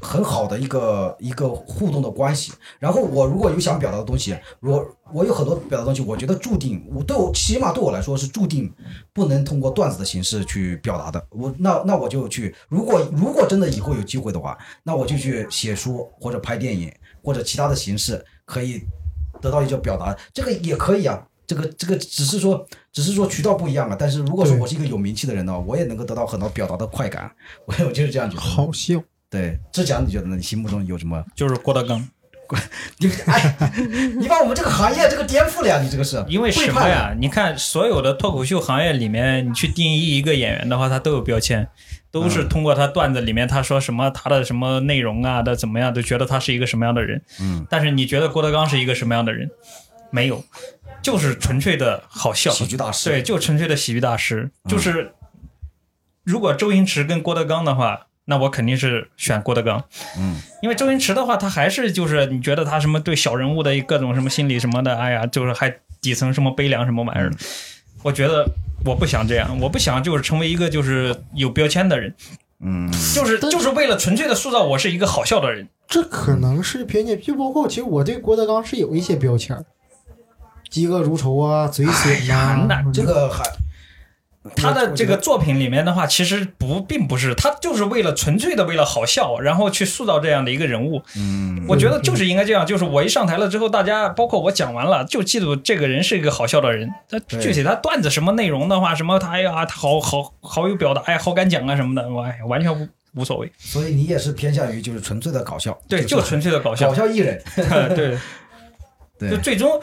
[0.00, 8.72] 很好的一个一个互动的关系，然后我如果有想表达的东西，我我有很多表达东西，我觉得注定我对我起码对我来说是注定
[9.12, 11.24] 不能通过段子的形式去表达的。
[11.30, 16.92] 我那那我就去，如果如果真的以后有机会的话，那我就去写书或者拍电影
[17.22, 18.82] 或者其他的形式可以
[19.40, 21.24] 得到一个表达，这个也可以啊。
[21.46, 27.34] 这个这个只是说只是说渠道不一样啊，但是如果说我是一个有名气的人呢，我也能够得到很多表达的快感，
[27.64, 28.42] 我我就是这样觉得。
[28.42, 30.36] 好笑，对，志强，你觉得呢？
[30.36, 31.24] 你心目中有什么？
[31.34, 32.08] 就是郭德纲，
[32.98, 33.72] 你哎，
[34.18, 35.80] 你把我们这个行业这个颠覆了呀！
[35.82, 37.14] 你这个是因为什么呀？
[37.18, 41.68] 你看所有的脱口秀行业里面，你去定义一个演员的话，他都有标签，
[42.10, 47.22] 都是通过他段子里面他说什么他的什么内容啊的怎么样，都觉得他是一个什么样的人。
[47.40, 49.50] 嗯，但是你觉得郭德纲是一个什么样的人？
[50.10, 50.42] 没有，
[51.02, 53.10] 就是纯粹的好笑，喜剧大师。
[53.10, 54.50] 对，就纯粹的喜剧大师。
[54.66, 55.12] 就是
[56.24, 59.82] 如果周星驰跟郭德纲的话，那我肯定是选郭德纲。
[60.18, 67.36] 嗯，因为周星驰的话，他还是就是你觉得他什么对小人物的各种什么心理什么的，哎呀，就是还底层什么悲凉什么玩意儿的。
[68.02, 68.46] 我觉得
[68.84, 72.14] 我不想这样，我不想就是成为一个就是有标签的人，
[72.60, 75.66] 嗯，就是就是为了纯粹的塑造我是一个好笑的人。
[75.88, 79.64] 这可能是偏见，就包括其实我对郭德纲是有一些标签儿，
[80.70, 83.42] 嫉恶如仇啊，嘴损呀呐、那这个还
[84.56, 91.02] 他的这个作品里面的话，其实不并不是他就是为了纯粹的为了好笑，然后去塑造这样的一个人物。
[91.16, 96.90] 嗯，我觉得就是应该这样，就是我一上台了之后，大家包括我讲完了，就记住这个人是一个好笑的人。
[97.08, 103.50] 他具体他段子什么内容的话，什么他哎呀，他好好好有表达，哎，好敢讲啊什么的，我哎完全无无所谓。
[103.58, 106.94] 所以你也是偏向于就是纯粹的搞笑，对，就就纯粹的搞笑搞。
[106.94, 107.42] 笑艺人。
[107.94, 108.16] 对，
[109.18, 109.80] 对就最终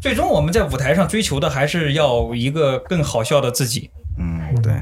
[0.00, 3.90] 最终我们在舞台上追求的还是要一个更好笑的自己。
[4.20, 4.72] 嗯，对，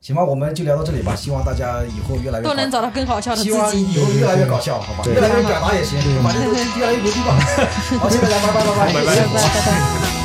[0.00, 1.14] 行吧，我们就聊到这里吧。
[1.14, 3.82] 希望大家以后越来越都能找到更好笑的自希望己。
[3.92, 5.00] 以后越来越搞笑，好吧？
[5.04, 7.38] 对越来越表达也行，反正都越来越牛逼吧。
[8.00, 10.17] 好，谢谢大家，拜拜拜拜拜拜拜拜拜拜。